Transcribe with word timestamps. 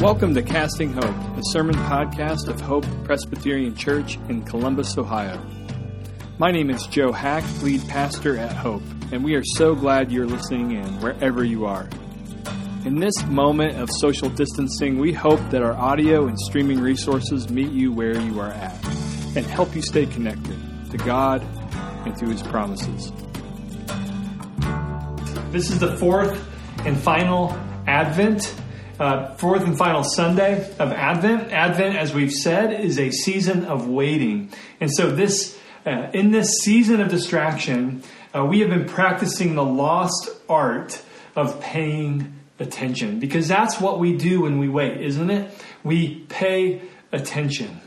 Welcome 0.00 0.34
to 0.34 0.42
Casting 0.42 0.92
Hope, 0.92 1.38
a 1.38 1.40
sermon 1.52 1.74
podcast 1.74 2.48
of 2.48 2.60
Hope 2.60 2.84
Presbyterian 3.04 3.74
Church 3.74 4.18
in 4.28 4.42
Columbus, 4.42 4.98
Ohio. 4.98 5.40
My 6.36 6.50
name 6.50 6.68
is 6.68 6.86
Joe 6.86 7.12
Hack, 7.12 7.44
lead 7.62 7.80
pastor 7.88 8.36
at 8.36 8.52
Hope, 8.52 8.82
and 9.10 9.24
we 9.24 9.36
are 9.36 9.42
so 9.42 9.74
glad 9.74 10.12
you're 10.12 10.26
listening 10.26 10.72
in 10.72 10.84
wherever 11.00 11.42
you 11.42 11.64
are. 11.64 11.88
In 12.84 13.00
this 13.00 13.24
moment 13.24 13.80
of 13.80 13.88
social 13.90 14.28
distancing, 14.28 14.98
we 14.98 15.14
hope 15.14 15.40
that 15.48 15.62
our 15.62 15.72
audio 15.72 16.26
and 16.26 16.38
streaming 16.40 16.78
resources 16.78 17.48
meet 17.48 17.72
you 17.72 17.90
where 17.90 18.20
you 18.20 18.38
are 18.38 18.50
at 18.50 18.76
and 19.34 19.46
help 19.46 19.74
you 19.74 19.80
stay 19.80 20.04
connected 20.04 20.58
to 20.90 20.98
God 20.98 21.42
and 22.04 22.14
to 22.18 22.26
His 22.26 22.42
promises. 22.42 23.10
This 25.52 25.70
is 25.70 25.78
the 25.78 25.96
fourth 25.96 26.46
and 26.80 26.98
final 26.98 27.58
Advent 27.86 28.54
uh, 28.98 29.34
fourth 29.34 29.62
and 29.64 29.76
final 29.76 30.02
Sunday 30.02 30.68
of 30.78 30.92
Advent. 30.92 31.52
Advent, 31.52 31.96
as 31.96 32.14
we've 32.14 32.32
said, 32.32 32.80
is 32.80 32.98
a 32.98 33.10
season 33.10 33.64
of 33.64 33.88
waiting. 33.88 34.50
And 34.80 34.90
so, 34.90 35.10
this 35.10 35.58
uh, 35.84 36.10
in 36.12 36.30
this 36.30 36.50
season 36.62 37.00
of 37.00 37.08
distraction, 37.08 38.02
uh, 38.34 38.44
we 38.44 38.60
have 38.60 38.70
been 38.70 38.86
practicing 38.86 39.54
the 39.54 39.64
lost 39.64 40.30
art 40.48 41.00
of 41.36 41.60
paying 41.60 42.34
attention 42.58 43.20
because 43.20 43.46
that's 43.46 43.80
what 43.80 44.00
we 44.00 44.16
do 44.16 44.42
when 44.42 44.58
we 44.58 44.68
wait, 44.68 45.00
isn't 45.00 45.30
it? 45.30 45.52
We 45.84 46.20
pay 46.28 46.82
attention. 47.12 47.80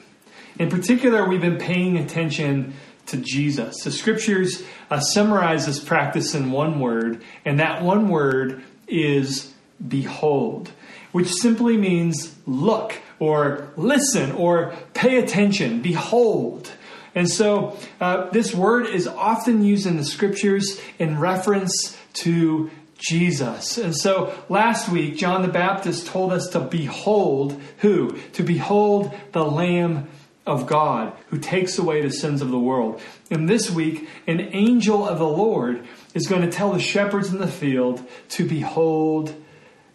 In 0.59 0.70
particular, 0.70 1.28
we've 1.28 1.41
been 1.41 1.58
paying 1.58 1.98
attention 1.98 2.73
to 3.08 3.17
Jesus. 3.17 3.84
The 3.84 3.91
scriptures 3.91 4.64
uh, 4.91 5.00
summarize 5.00 5.66
this 5.66 5.80
practice 5.80 6.36
in 6.36 6.52
one 6.52 6.80
word, 6.80 7.23
and 7.44 7.59
that 7.59 7.81
one 7.81 8.09
word 8.09 8.62
is 8.88 9.53
behold 9.86 10.72
which 11.12 11.31
simply 11.31 11.77
means 11.77 12.36
look 12.45 12.95
or 13.20 13.72
listen 13.75 14.31
or 14.31 14.73
pay 14.94 15.17
attention, 15.17 15.81
behold. 15.81 16.72
And 17.16 17.30
so 17.30 17.78
uh, 18.00 18.30
this 18.30 18.53
word 18.53 18.88
is 18.88 19.08
often 19.08 19.64
used 19.64 19.86
in 19.86 19.98
the 19.98 20.06
scriptures 20.06 20.80
in 21.00 21.20
reference 21.20 21.98
to 22.14 22.70
Jesus. 22.98 23.78
And 23.78 23.95
so 23.95 24.33
last 24.50 24.89
week, 24.89 25.17
John 25.17 25.42
the 25.42 25.48
Baptist 25.48 26.08
told 26.08 26.31
us 26.31 26.50
to 26.50 26.59
behold 26.59 27.59
who? 27.80 28.17
To 28.33 28.44
behold 28.44 29.14
the 29.31 29.44
Lamb 29.44 30.08
of 30.45 30.67
God 30.67 31.14
who 31.28 31.38
takes 31.38 31.78
away 31.78 32.02
the 32.02 32.11
sins 32.11 32.42
of 32.42 32.50
the 32.50 32.59
world. 32.59 33.02
And 33.31 33.48
this 33.48 33.70
week, 33.70 34.08
an 34.28 34.39
angel 34.39 35.08
of 35.08 35.20
the 35.20 35.28
Lord 35.28 35.86
is 36.14 36.28
going 36.28 36.42
to 36.42 36.52
tell 36.52 36.73
the 36.73 36.80
shepherds 36.80 37.31
in 37.31 37.39
the 37.39 37.48
field 37.48 38.05
to 38.30 38.45
behold 38.48 39.33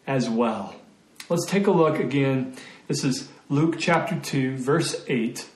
as 0.07 0.29
well. 0.29 0.75
Let's 1.31 1.47
take 1.47 1.67
a 1.67 1.71
look 1.71 1.99
again. 1.99 2.55
This 2.87 3.03
is 3.03 3.31
Luke 3.49 3.77
chapter 3.79 4.21
2, 4.21 4.59
verse 4.59 5.03
8. 5.09 5.49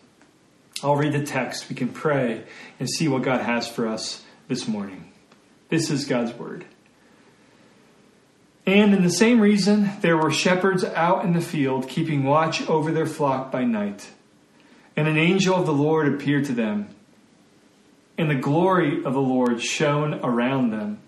I'll 0.83 0.97
read 0.97 1.13
the 1.13 1.27
text. 1.27 1.69
We 1.69 1.77
can 1.77 1.91
pray 1.91 2.45
and 2.81 2.89
see 2.89 3.07
what 3.07 3.23
God 3.23 3.43
has 3.43 3.69
for 3.69 3.87
us 3.87 4.25
this 4.49 4.67
morning. 4.67 5.13
This 5.69 5.91
is 5.91 6.07
God's 6.07 6.33
word. 6.33 6.65
And 8.65 8.95
in 8.95 9.03
the 9.03 9.11
same 9.11 9.41
reason, 9.41 9.91
there 10.01 10.17
were 10.17 10.31
shepherds 10.31 10.85
out 10.85 11.27
in 11.27 11.35
the 11.35 11.41
field, 11.43 11.87
keeping 11.87 12.25
watch 12.25 12.67
over 12.67 12.91
their 12.91 13.07
flock 13.07 13.53
by 13.53 13.65
night. 13.65 14.09
And 14.97 15.07
an 15.07 15.19
angel 15.19 15.55
of 15.55 15.67
the 15.67 15.73
Lord 15.75 16.09
appeared 16.09 16.47
to 16.47 16.53
them. 16.53 16.89
And 18.17 18.31
the 18.31 18.35
glory 18.35 19.05
of 19.05 19.13
the 19.13 19.21
Lord 19.21 19.63
shone 19.63 20.15
around 20.25 20.71
them, 20.71 21.01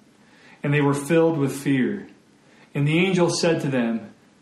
and 0.62 0.74
they 0.74 0.82
were 0.82 0.92
filled 0.92 1.38
with 1.38 1.56
fear. 1.56 2.08
And 2.74 2.86
the 2.86 2.98
angel 2.98 3.30
said 3.30 3.62
to 3.62 3.68
them, 3.68 4.09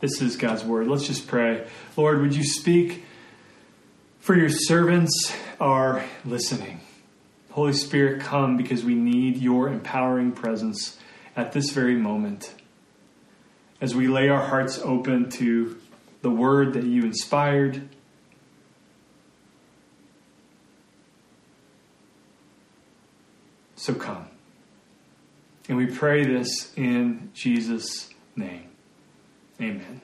This 0.00 0.20
is 0.20 0.36
God's 0.36 0.64
word. 0.64 0.86
Let's 0.88 1.06
just 1.06 1.26
pray. 1.26 1.66
Lord, 1.96 2.20
would 2.20 2.34
you 2.34 2.44
speak 2.44 3.04
for 4.26 4.34
your 4.34 4.48
servants 4.48 5.32
are 5.60 6.04
listening. 6.24 6.80
Holy 7.52 7.72
Spirit, 7.72 8.20
come 8.20 8.56
because 8.56 8.84
we 8.84 8.96
need 8.96 9.36
your 9.36 9.68
empowering 9.68 10.32
presence 10.32 10.98
at 11.36 11.52
this 11.52 11.70
very 11.70 11.94
moment. 11.94 12.52
As 13.80 13.94
we 13.94 14.08
lay 14.08 14.28
our 14.28 14.44
hearts 14.44 14.80
open 14.80 15.30
to 15.30 15.78
the 16.22 16.30
word 16.30 16.72
that 16.72 16.82
you 16.82 17.04
inspired, 17.04 17.88
so 23.76 23.94
come. 23.94 24.26
And 25.68 25.78
we 25.78 25.86
pray 25.86 26.24
this 26.24 26.72
in 26.76 27.30
Jesus' 27.32 28.10
name. 28.34 28.65
Amen. 29.60 30.00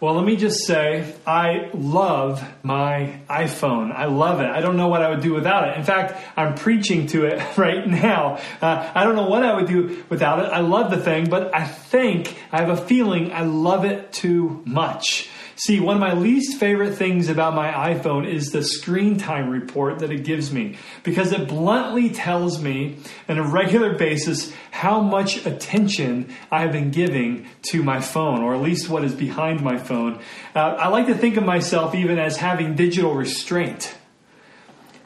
Well, 0.00 0.14
let 0.14 0.24
me 0.26 0.36
just 0.36 0.66
say, 0.66 1.14
I 1.26 1.70
love 1.72 2.44
my 2.62 3.20
iPhone. 3.28 3.90
I 3.90 4.06
love 4.06 4.40
it. 4.40 4.50
I 4.50 4.60
don't 4.60 4.76
know 4.76 4.88
what 4.88 5.02
I 5.02 5.08
would 5.08 5.22
do 5.22 5.32
without 5.32 5.68
it. 5.68 5.78
In 5.78 5.84
fact, 5.84 6.20
I'm 6.36 6.56
preaching 6.56 7.06
to 7.08 7.24
it 7.24 7.56
right 7.56 7.86
now. 7.86 8.38
Uh, 8.60 8.90
I 8.94 9.04
don't 9.04 9.14
know 9.14 9.28
what 9.28 9.44
I 9.44 9.54
would 9.54 9.66
do 9.66 10.04
without 10.10 10.40
it. 10.40 10.52
I 10.52 10.60
love 10.60 10.90
the 10.90 10.98
thing, 10.98 11.30
but 11.30 11.54
I 11.54 11.64
think, 11.64 12.36
I 12.52 12.58
have 12.58 12.70
a 12.70 12.76
feeling 12.76 13.32
I 13.32 13.44
love 13.44 13.84
it 13.84 14.12
too 14.12 14.62
much. 14.66 15.30
See, 15.56 15.78
one 15.78 15.96
of 15.96 16.00
my 16.00 16.14
least 16.14 16.58
favorite 16.58 16.94
things 16.94 17.28
about 17.28 17.54
my 17.54 17.70
iPhone 17.94 18.28
is 18.28 18.50
the 18.50 18.62
screen 18.62 19.18
time 19.18 19.50
report 19.50 20.00
that 20.00 20.10
it 20.10 20.24
gives 20.24 20.52
me 20.52 20.78
because 21.04 21.30
it 21.30 21.46
bluntly 21.46 22.10
tells 22.10 22.60
me 22.60 22.96
on 23.28 23.38
a 23.38 23.48
regular 23.48 23.96
basis 23.96 24.52
how 24.72 25.00
much 25.00 25.46
attention 25.46 26.34
I 26.50 26.62
have 26.62 26.72
been 26.72 26.90
giving 26.90 27.46
to 27.70 27.84
my 27.84 28.00
phone, 28.00 28.42
or 28.42 28.54
at 28.54 28.62
least 28.62 28.88
what 28.88 29.04
is 29.04 29.14
behind 29.14 29.62
my 29.62 29.78
phone. 29.78 30.20
Uh, 30.56 30.58
I 30.58 30.88
like 30.88 31.06
to 31.06 31.14
think 31.14 31.36
of 31.36 31.44
myself 31.44 31.94
even 31.94 32.18
as 32.18 32.36
having 32.36 32.74
digital 32.74 33.14
restraint. 33.14 33.94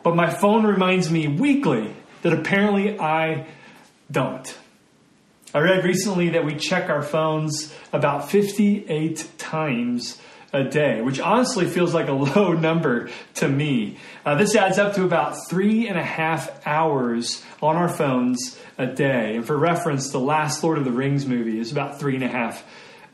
But 0.03 0.17
my 0.17 0.31
phone 0.31 0.65
reminds 0.65 1.11
me 1.11 1.29
weekly 1.29 1.95
that 2.23 2.33
apparently 2.33 2.99
I 2.99 3.47
don't. 4.11 4.57
I 5.53 5.61
read 5.61 5.85
recently 5.85 6.31
that 6.31 6.45
we 6.45 6.57
check 6.57 6.89
our 6.89 7.03
phones 7.03 7.75
about 7.93 8.31
58 8.31 9.29
times 9.39 10.19
a 10.53 10.65
day, 10.65 11.01
which 11.01 11.21
honestly 11.21 11.67
feels 11.67 11.95
like 11.95 12.09
a 12.09 12.13
low 12.37 12.53
number 12.53 13.11
to 13.35 13.49
me. 13.49 13.99
Uh, 14.25 14.35
this 14.35 14.55
adds 14.57 14.79
up 14.79 14.95
to 14.95 15.05
about 15.05 15.49
three 15.49 15.89
and 15.89 15.99
a 15.99 16.05
half 16.05 16.67
hours 16.67 17.43
on 17.63 17.77
our 17.77 17.89
phones 17.89 18.59
a 18.79 18.87
day. 18.87 19.37
And 19.37 19.47
for 19.47 19.57
reference, 19.57 20.11
the 20.11 20.21
last 20.21 20.63
Lord 20.63 20.79
of 20.79 20.85
the 20.85 20.93
Rings 20.93 21.27
movie 21.27 21.59
is 21.59 21.73
about 21.73 22.01
three 22.01 22.15
and 22.15 22.25
a 22.25 22.29
half 22.29 22.65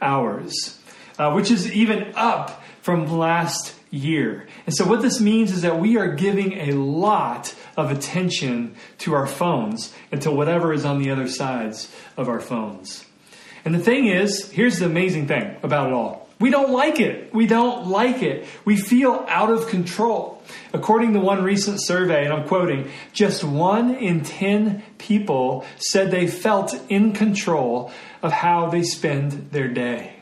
hours, 0.01 0.79
uh, 1.19 1.33
which 1.33 1.51
is 1.51 1.73
even 1.73 2.13
up 2.15 2.63
from 2.83 3.07
last 3.07 3.75
year. 3.91 4.47
And 4.67 4.75
so, 4.75 4.87
what 4.87 5.03
this 5.03 5.21
means 5.21 5.53
is 5.53 5.63
that 5.63 5.79
we 5.79 5.97
are 5.97 6.15
giving 6.15 6.53
a 6.53 6.73
lot 6.73 7.55
of 7.77 7.91
attention 7.91 8.77
to 8.99 9.15
our 9.15 9.27
phones 9.27 9.95
and 10.13 10.21
to 10.23 10.31
whatever 10.31 10.73
is 10.73 10.85
on 10.85 11.03
the 11.03 11.11
other 11.11 11.29
sides 11.29 11.93
of 12.17 12.29
our 12.29 12.41
phones. 12.41 13.05
And 13.65 13.75
the 13.75 13.79
thing 13.79 14.07
is, 14.07 14.51
here's 14.51 14.79
the 14.79 14.87
amazing 14.87 15.27
thing 15.27 15.57
about 15.63 15.89
it 15.89 15.93
all 15.95 16.24
we 16.45 16.51
don't 16.51 16.73
like 16.73 17.01
it. 17.01 17.33
We 17.33 17.47
don't 17.47 17.87
like 17.87 18.23
it. 18.23 18.47
We 18.67 18.77
feel 18.77 19.25
out 19.31 19.51
of 19.51 19.69
control. 19.69 20.43
According 20.75 21.15
to 21.15 21.21
one 21.21 21.43
recent 21.43 21.83
survey, 21.83 22.27
and 22.27 22.35
I'm 22.35 22.47
quoting, 22.47 22.91
just 23.15 23.43
one 23.43 23.95
in 23.95 24.21
10 24.21 24.83
people 24.99 25.65
said 25.79 26.11
they 26.11 26.27
felt 26.27 26.79
in 26.91 27.15
control 27.15 27.91
of 28.23 28.31
how 28.31 28.69
they 28.69 28.83
spend 28.83 29.53
their 29.53 29.69
day. 29.69 30.17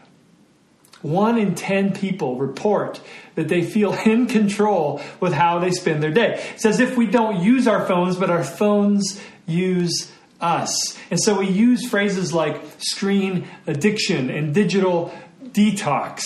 One 1.01 1.39
in 1.39 1.57
10 1.57 1.93
people 1.93 2.37
report 2.37 3.01
that 3.35 3.49
they 3.49 3.63
feel 3.63 3.93
in 4.07 4.29
control 4.29 5.03
with 5.19 5.33
how 5.33 5.59
they 5.59 5.73
spend 5.73 6.05
their 6.05 6.13
day. 6.13 6.41
It's 6.55 6.65
as 6.65 6.79
if 6.79 6.97
we 6.97 7.09
don't 7.09 7.43
use 7.43 7.67
our 7.67 7.85
phones, 7.85 8.15
but 8.15 8.31
our 8.31 8.45
phones 8.45 9.21
use 9.45 10.13
us. 10.41 10.97
And 11.11 11.21
so 11.21 11.41
we 11.41 11.49
use 11.49 11.85
phrases 11.85 12.33
like 12.33 12.63
screen 12.79 13.49
addiction 13.67 14.31
and 14.31 14.55
digital 14.55 15.13
detox. 15.51 16.23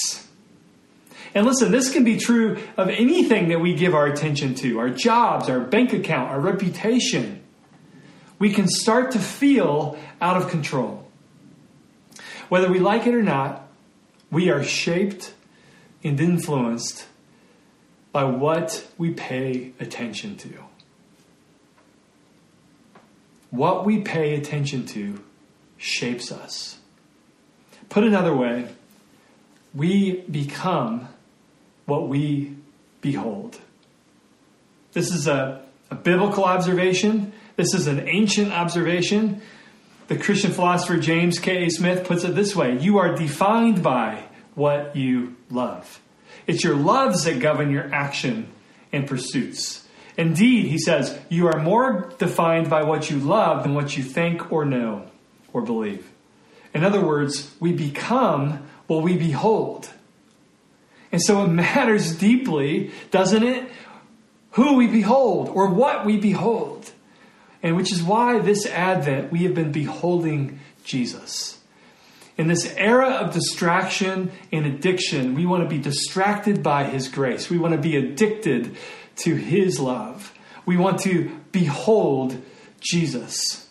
And 1.35 1.45
listen, 1.45 1.71
this 1.71 1.93
can 1.93 2.05
be 2.05 2.17
true 2.17 2.59
of 2.77 2.89
anything 2.89 3.49
that 3.49 3.61
we 3.61 3.75
give 3.75 3.95
our 3.95 4.07
attention 4.07 4.55
to 4.57 4.79
our 4.79 4.89
jobs, 4.89 5.51
our 5.51 5.61
bank 5.61 5.93
account, 5.93 6.31
our 6.31 6.41
reputation. 6.41 7.43
We 8.39 8.53
can 8.53 8.69
start 8.69 9.11
to 9.13 9.19
feel 9.19 9.99
out 10.21 10.37
of 10.37 10.49
control. 10.49 11.07
Whether 12.49 12.71
we 12.71 12.79
like 12.79 13.07
it 13.07 13.15
or 13.15 13.23
not, 13.23 13.69
we 14.31 14.51
are 14.51 14.63
shaped 14.63 15.35
and 16.03 16.21
influenced 16.21 17.07
by 18.13 18.25
what 18.25 18.87
we 18.97 19.13
pay 19.13 19.73
attention 19.79 20.37
to. 20.39 20.49
What 23.51 23.85
we 23.85 24.01
pay 24.01 24.35
attention 24.35 24.87
to 24.87 25.23
shapes 25.77 26.33
us. 26.33 26.79
Put 27.89 28.05
another 28.05 28.35
way, 28.35 28.69
we 29.77 30.23
become 30.23 31.09
what 31.85 32.09
we 32.09 32.57
behold. 33.03 33.61
This 34.93 35.13
is 35.13 35.29
a, 35.29 35.63
a, 35.91 35.95
biblical 35.95 36.45
observation. 36.45 37.33
This 37.57 37.75
is 37.75 37.87
an 37.87 38.09
ancient 38.09 38.53
observation. 38.53 39.43
The 40.09 40.17
Christian 40.17 40.53
philosopher 40.53 40.97
James 40.97 41.39
K. 41.39 41.67
A. 41.67 41.71
Smith 41.71 42.07
puts 42.07 42.25
it 42.25 42.35
this 42.35 42.57
way 42.57 42.79
You 42.79 42.99
are 42.99 43.15
defined 43.15 43.83
by 43.83 44.25
what 44.55 44.97
you 44.97 45.37
love. 45.51 46.01
It's 46.47 46.65
your 46.65 46.77
loves 46.77 47.25
that 47.25 47.41
govern 47.41 47.71
your 47.71 47.93
action 47.93 48.49
and 48.93 49.07
pursuits. 49.07 49.87
Indeed, 50.17 50.67
he 50.67 50.79
says, 50.79 51.19
you 51.29 51.49
are 51.49 51.59
more 51.59 52.15
defined 52.19 52.71
by 52.71 52.85
what 52.85 53.11
you 53.11 53.19
love 53.19 53.65
than 53.65 53.75
what 53.75 53.99
you 53.99 54.03
think 54.03 54.51
or 54.51 54.65
know 54.65 55.11
or 55.53 55.61
believe. 55.61 56.11
In 56.73 56.85
other 56.85 57.05
words, 57.05 57.55
we 57.61 57.73
become 57.73 58.67
what 58.87 59.03
we 59.03 59.17
behold. 59.17 59.91
And 61.13 61.23
so 61.23 61.45
it 61.45 61.49
matters 61.49 62.17
deeply, 62.17 62.91
doesn't 63.11 63.43
it? 63.43 63.69
Who 64.53 64.75
we 64.75 64.87
behold 64.87 65.49
or 65.49 65.69
what 65.71 66.05
we 66.05 66.17
behold. 66.17 66.91
And 67.63 67.77
which 67.77 67.93
is 67.93 68.03
why 68.03 68.39
this 68.39 68.67
Advent 68.67 69.33
we 69.33 69.45
have 69.45 69.55
been 69.55 69.73
beholding 69.73 70.61
Jesus. 70.85 71.59
In 72.37 72.49
this 72.49 72.73
era 72.77 73.13
of 73.13 73.33
distraction 73.33 74.31
and 74.53 74.67
addiction, 74.67 75.35
we 75.35 75.47
want 75.47 75.63
to 75.63 75.69
be 75.69 75.79
distracted 75.79 76.63
by 76.63 76.85
His 76.85 77.09
grace. 77.09 77.49
We 77.49 77.59
want 77.59 77.75
to 77.75 77.81
be 77.81 77.97
addicted 77.97 78.77
to 79.17 79.35
His 79.35 79.81
love. 79.81 80.35
We 80.67 80.77
want 80.77 81.01
to 81.01 81.31
behold 81.51 82.43
Jesus. 82.81 83.66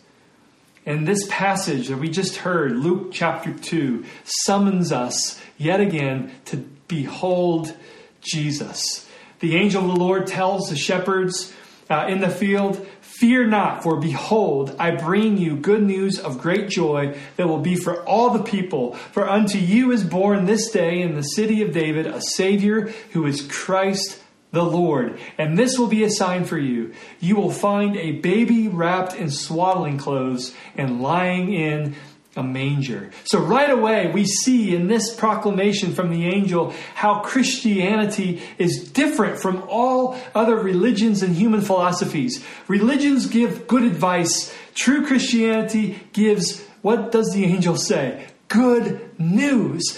And 0.86 1.08
this 1.08 1.26
passage 1.30 1.88
that 1.88 1.98
we 1.98 2.10
just 2.10 2.38
heard, 2.38 2.74
Luke 2.74 3.10
chapter 3.12 3.52
2, 3.52 4.06
summons 4.24 4.92
us 4.92 5.42
yet 5.58 5.82
again 5.82 6.32
to 6.46 6.58
behold 6.88 7.76
Jesus. 8.22 9.10
The 9.40 9.56
angel 9.56 9.90
of 9.90 9.96
the 9.96 10.04
Lord 10.04 10.28
tells 10.28 10.70
the 10.70 10.76
shepherds 10.76 11.54
uh, 11.90 12.06
in 12.08 12.20
the 12.20 12.30
field, 12.30 12.86
Fear 13.02 13.48
not, 13.48 13.82
for 13.82 13.96
behold, 13.98 14.76
I 14.78 14.92
bring 14.92 15.38
you 15.38 15.56
good 15.56 15.82
news 15.82 16.20
of 16.20 16.40
great 16.42 16.68
joy 16.70 17.18
that 17.38 17.48
will 17.48 17.62
be 17.62 17.76
for 17.76 18.04
all 18.04 18.32
the 18.32 18.44
people. 18.44 18.96
For 19.14 19.30
unto 19.30 19.58
you 19.58 19.92
is 19.92 20.04
born 20.04 20.46
this 20.46 20.70
day 20.70 21.02
in 21.02 21.16
the 21.16 21.22
city 21.22 21.62
of 21.62 21.72
David 21.72 22.08
a 22.08 22.22
Savior 22.22 22.94
who 23.12 23.26
is 23.26 23.48
Christ 23.50 24.20
the 24.56 24.64
Lord. 24.64 25.20
And 25.38 25.58
this 25.58 25.78
will 25.78 25.88
be 25.88 26.04
a 26.04 26.10
sign 26.10 26.46
for 26.46 26.58
you. 26.58 26.94
You 27.20 27.36
will 27.36 27.52
find 27.52 27.96
a 27.96 28.14
baby 28.14 28.68
wrapped 28.68 29.14
in 29.14 29.30
swaddling 29.30 30.00
clothes 30.00 30.56
and 30.76 31.02
lying 31.02 31.54
in 31.54 31.96
a 32.36 32.44
manger. 32.44 33.12
So, 33.26 33.40
right 33.40 33.70
away, 33.70 34.12
we 34.12 34.26
see 34.26 34.76
in 34.76 34.88
this 34.88 35.16
proclamation 35.16 35.94
from 35.94 36.10
the 36.10 36.26
angel 36.26 36.74
how 36.96 37.20
Christianity 37.20 38.42
is 38.58 38.92
different 38.92 39.40
from 39.40 39.64
all 39.70 40.18
other 40.34 40.56
religions 40.56 41.24
and 41.24 41.36
human 41.36 41.62
philosophies. 41.62 42.44
Religions 42.68 43.28
give 43.28 43.68
good 43.68 43.84
advice, 43.84 44.54
true 44.74 45.06
Christianity 45.06 46.00
gives 46.12 46.66
what 46.82 47.12
does 47.12 47.34
the 47.34 47.46
angel 47.46 47.78
say? 47.78 48.28
Good 48.48 49.20
news. 49.20 49.98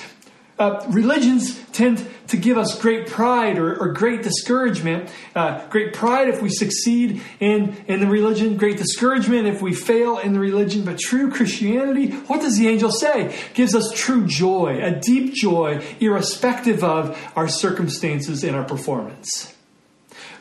Uh, 0.59 0.83
religions 0.89 1.63
tend 1.71 2.05
to 2.27 2.37
give 2.37 2.57
us 2.57 2.79
great 2.81 3.07
pride 3.07 3.59
or, 3.59 3.75
or 3.79 3.91
great 3.93 4.23
discouragement. 4.23 5.09
Uh, 5.35 5.65
great 5.67 5.93
pride 5.93 6.29
if 6.29 6.41
we 6.41 6.49
succeed 6.49 7.21
in, 7.39 7.75
in 7.87 7.99
the 7.99 8.07
religion, 8.07 8.57
great 8.57 8.77
discouragement 8.77 9.47
if 9.47 9.61
we 9.61 9.73
fail 9.73 10.17
in 10.17 10.33
the 10.33 10.39
religion. 10.39 10.83
But 10.83 10.99
true 10.99 11.31
Christianity, 11.31 12.11
what 12.11 12.41
does 12.41 12.57
the 12.57 12.67
angel 12.67 12.91
say? 12.91 13.37
Gives 13.53 13.75
us 13.75 13.91
true 13.93 14.25
joy, 14.25 14.79
a 14.81 14.99
deep 14.99 15.35
joy, 15.35 15.83
irrespective 15.99 16.83
of 16.83 17.17
our 17.35 17.47
circumstances 17.47 18.43
and 18.43 18.55
our 18.55 18.65
performance. 18.65 19.56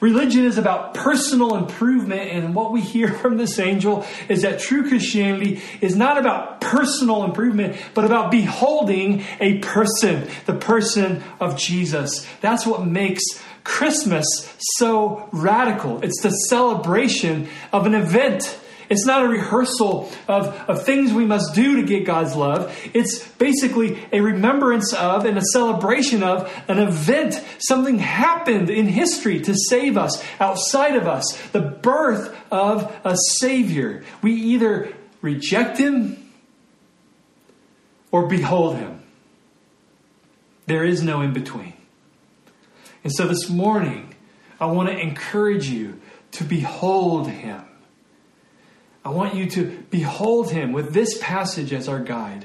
Religion 0.01 0.45
is 0.45 0.59
about 0.59 0.95
personal 0.95 1.57
improvement, 1.57 2.31
and 2.31 2.55
what 2.55 2.73
we 2.73 2.81
hear 2.81 3.09
from 3.09 3.37
this 3.37 3.59
angel 3.59 4.05
is 4.29 4.43
that 4.43 4.61
true 4.61 4.89
Christianity 4.89 5.63
is 5.81 5.97
not 5.97 6.19
about 6.19 6.61
personal 6.61 7.25
improvement, 7.25 7.77
but 7.95 8.05
about 8.05 8.31
beholding 8.31 9.25
a 9.41 9.59
person, 9.59 10.29
the 10.47 10.55
person 10.55 11.23
of 11.41 11.57
Jesus. 11.57 12.27
That's 12.41 12.67
what 12.67 12.87
makes 12.87 13.23
Christmas 13.65 14.27
so 14.59 15.29
radical. 15.33 16.03
It's 16.03 16.23
the 16.23 16.31
celebration 16.31 17.49
of 17.73 17.87
an 17.87 17.95
event 17.95 18.59
it's 18.89 19.05
not 19.05 19.25
a 19.25 19.29
rehearsal 19.29 20.11
of, 20.29 20.49
of 20.69 20.85
things 20.85 21.13
we 21.13 21.25
must 21.25 21.55
do 21.55 21.77
to 21.77 21.83
get 21.83 22.05
God's 22.05 22.37
love. 22.37 22.77
It's 22.95 23.27
basically 23.33 24.05
a 24.13 24.21
remembrance 24.21 24.93
of 24.95 25.25
and 25.25 25.37
a 25.37 25.43
celebration 25.53 26.23
of 26.23 26.53
an 26.69 26.79
event. 26.79 27.43
Something 27.59 27.99
happened 27.99 28.71
in 28.71 28.87
history 28.87 29.41
to 29.41 29.55
save 29.55 29.97
us, 29.97 30.23
outside 30.41 30.97
of 30.97 31.07
us. 31.07 31.25
The 31.53 31.61
birth 31.61 32.37
of 32.51 32.95
a 33.05 33.17
Savior. 33.39 34.05
We 34.23 34.33
either 34.35 34.95
reject 35.21 35.79
Him 35.79 36.31
or 38.11 38.27
behold 38.27 38.77
Him. 38.77 39.03
There 40.67 40.85
is 40.85 41.03
no 41.03 41.21
in 41.23 41.33
between. 41.33 41.75
And 43.05 43.13
so 43.13 43.27
this 43.27 43.49
morning, 43.49 44.15
I 44.61 44.67
want 44.67 44.89
to 44.89 44.99
encourage 44.99 45.69
you 45.69 46.01
to 46.33 46.45
behold 46.45 47.29
Him. 47.29 47.63
I 49.07 49.11
want 49.11 49.37
you 49.37 49.49
to 49.51 49.85
behold 49.89 50.51
him 50.51 50.73
with 50.73 50.93
this 50.93 51.17
passage 51.21 51.73
as 51.73 51.89
our 51.89 52.01
guide. 52.01 52.45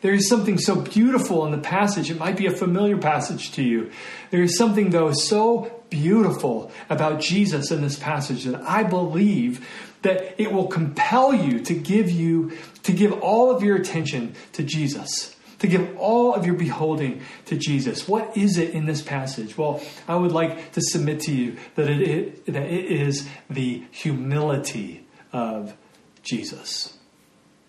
There 0.00 0.14
is 0.14 0.30
something 0.30 0.56
so 0.56 0.76
beautiful 0.76 1.44
in 1.44 1.52
the 1.52 1.58
passage. 1.58 2.10
It 2.10 2.18
might 2.18 2.38
be 2.38 2.46
a 2.46 2.50
familiar 2.50 2.96
passage 2.96 3.52
to 3.52 3.62
you. 3.62 3.90
There 4.30 4.42
is 4.42 4.56
something, 4.56 4.88
though, 4.88 5.12
so 5.12 5.82
beautiful 5.90 6.72
about 6.88 7.20
Jesus 7.20 7.70
in 7.70 7.82
this 7.82 7.98
passage 7.98 8.44
that 8.44 8.62
I 8.62 8.82
believe 8.82 9.68
that 10.00 10.40
it 10.40 10.52
will 10.52 10.68
compel 10.68 11.34
you 11.34 11.60
to 11.60 11.74
give 11.74 12.10
you 12.10 12.56
to 12.84 12.92
give 12.94 13.12
all 13.20 13.54
of 13.54 13.62
your 13.62 13.76
attention 13.76 14.34
to 14.52 14.62
Jesus 14.62 15.36
to 15.58 15.66
give 15.66 15.96
all 15.98 16.34
of 16.34 16.44
your 16.44 16.56
beholding 16.56 17.22
to 17.46 17.56
Jesus. 17.56 18.06
What 18.06 18.36
is 18.36 18.58
it 18.58 18.74
in 18.74 18.84
this 18.84 19.00
passage? 19.00 19.56
Well, 19.56 19.80
I 20.06 20.14
would 20.14 20.32
like 20.32 20.72
to 20.72 20.82
submit 20.82 21.20
to 21.20 21.34
you 21.34 21.56
that 21.76 21.88
it, 21.88 22.02
it, 22.02 22.46
that 22.46 22.66
it 22.66 22.84
is 22.84 23.26
the 23.48 23.82
humility 23.90 25.03
of 25.34 25.76
Jesus, 26.22 26.96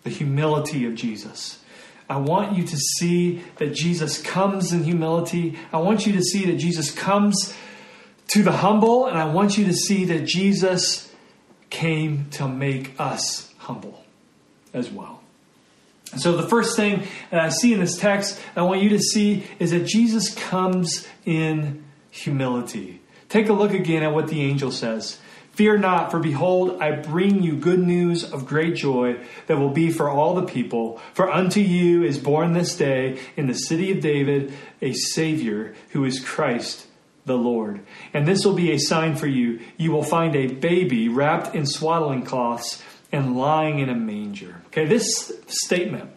the 0.04 0.10
humility 0.10 0.86
of 0.86 0.94
Jesus. 0.94 1.58
I 2.08 2.16
want 2.16 2.56
you 2.56 2.64
to 2.64 2.76
see 2.76 3.42
that 3.56 3.74
Jesus 3.74 4.22
comes 4.22 4.72
in 4.72 4.84
humility. 4.84 5.58
I 5.72 5.78
want 5.78 6.06
you 6.06 6.12
to 6.12 6.22
see 6.22 6.46
that 6.46 6.56
Jesus 6.56 6.92
comes 6.92 7.54
to 8.28 8.42
the 8.42 8.52
humble, 8.52 9.06
and 9.06 9.18
I 9.18 9.26
want 9.26 9.58
you 9.58 9.64
to 9.66 9.74
see 9.74 10.04
that 10.06 10.24
Jesus 10.24 11.12
came 11.68 12.30
to 12.30 12.46
make 12.46 12.98
us 12.98 13.52
humble 13.58 14.04
as 14.72 14.88
well. 14.90 15.20
so, 16.16 16.36
the 16.36 16.48
first 16.48 16.76
thing 16.76 17.02
that 17.30 17.40
I 17.40 17.48
see 17.48 17.72
in 17.72 17.80
this 17.80 17.98
text, 17.98 18.40
I 18.54 18.62
want 18.62 18.82
you 18.82 18.90
to 18.90 19.00
see 19.00 19.44
is 19.58 19.72
that 19.72 19.86
Jesus 19.86 20.32
comes 20.34 21.06
in 21.24 21.84
humility. 22.10 23.00
Take 23.28 23.48
a 23.48 23.52
look 23.52 23.72
again 23.72 24.04
at 24.04 24.14
what 24.14 24.28
the 24.28 24.42
angel 24.42 24.70
says. 24.70 25.18
Fear 25.56 25.78
not, 25.78 26.10
for 26.10 26.18
behold, 26.18 26.82
I 26.82 26.90
bring 26.90 27.42
you 27.42 27.56
good 27.56 27.78
news 27.78 28.30
of 28.30 28.44
great 28.44 28.74
joy 28.74 29.16
that 29.46 29.56
will 29.56 29.70
be 29.70 29.90
for 29.90 30.10
all 30.10 30.34
the 30.34 30.44
people. 30.44 31.00
For 31.14 31.32
unto 31.32 31.60
you 31.60 32.04
is 32.04 32.18
born 32.18 32.52
this 32.52 32.76
day 32.76 33.18
in 33.38 33.46
the 33.46 33.54
city 33.54 33.90
of 33.90 34.00
David 34.00 34.52
a 34.82 34.92
Savior 34.92 35.74
who 35.92 36.04
is 36.04 36.20
Christ 36.20 36.86
the 37.24 37.38
Lord. 37.38 37.80
And 38.12 38.28
this 38.28 38.44
will 38.44 38.52
be 38.52 38.70
a 38.72 38.78
sign 38.78 39.16
for 39.16 39.26
you. 39.26 39.60
You 39.78 39.92
will 39.92 40.02
find 40.02 40.36
a 40.36 40.46
baby 40.46 41.08
wrapped 41.08 41.54
in 41.54 41.64
swaddling 41.64 42.24
cloths 42.26 42.82
and 43.10 43.34
lying 43.34 43.78
in 43.78 43.88
a 43.88 43.94
manger. 43.94 44.60
Okay, 44.66 44.84
this 44.84 45.32
statement 45.46 46.10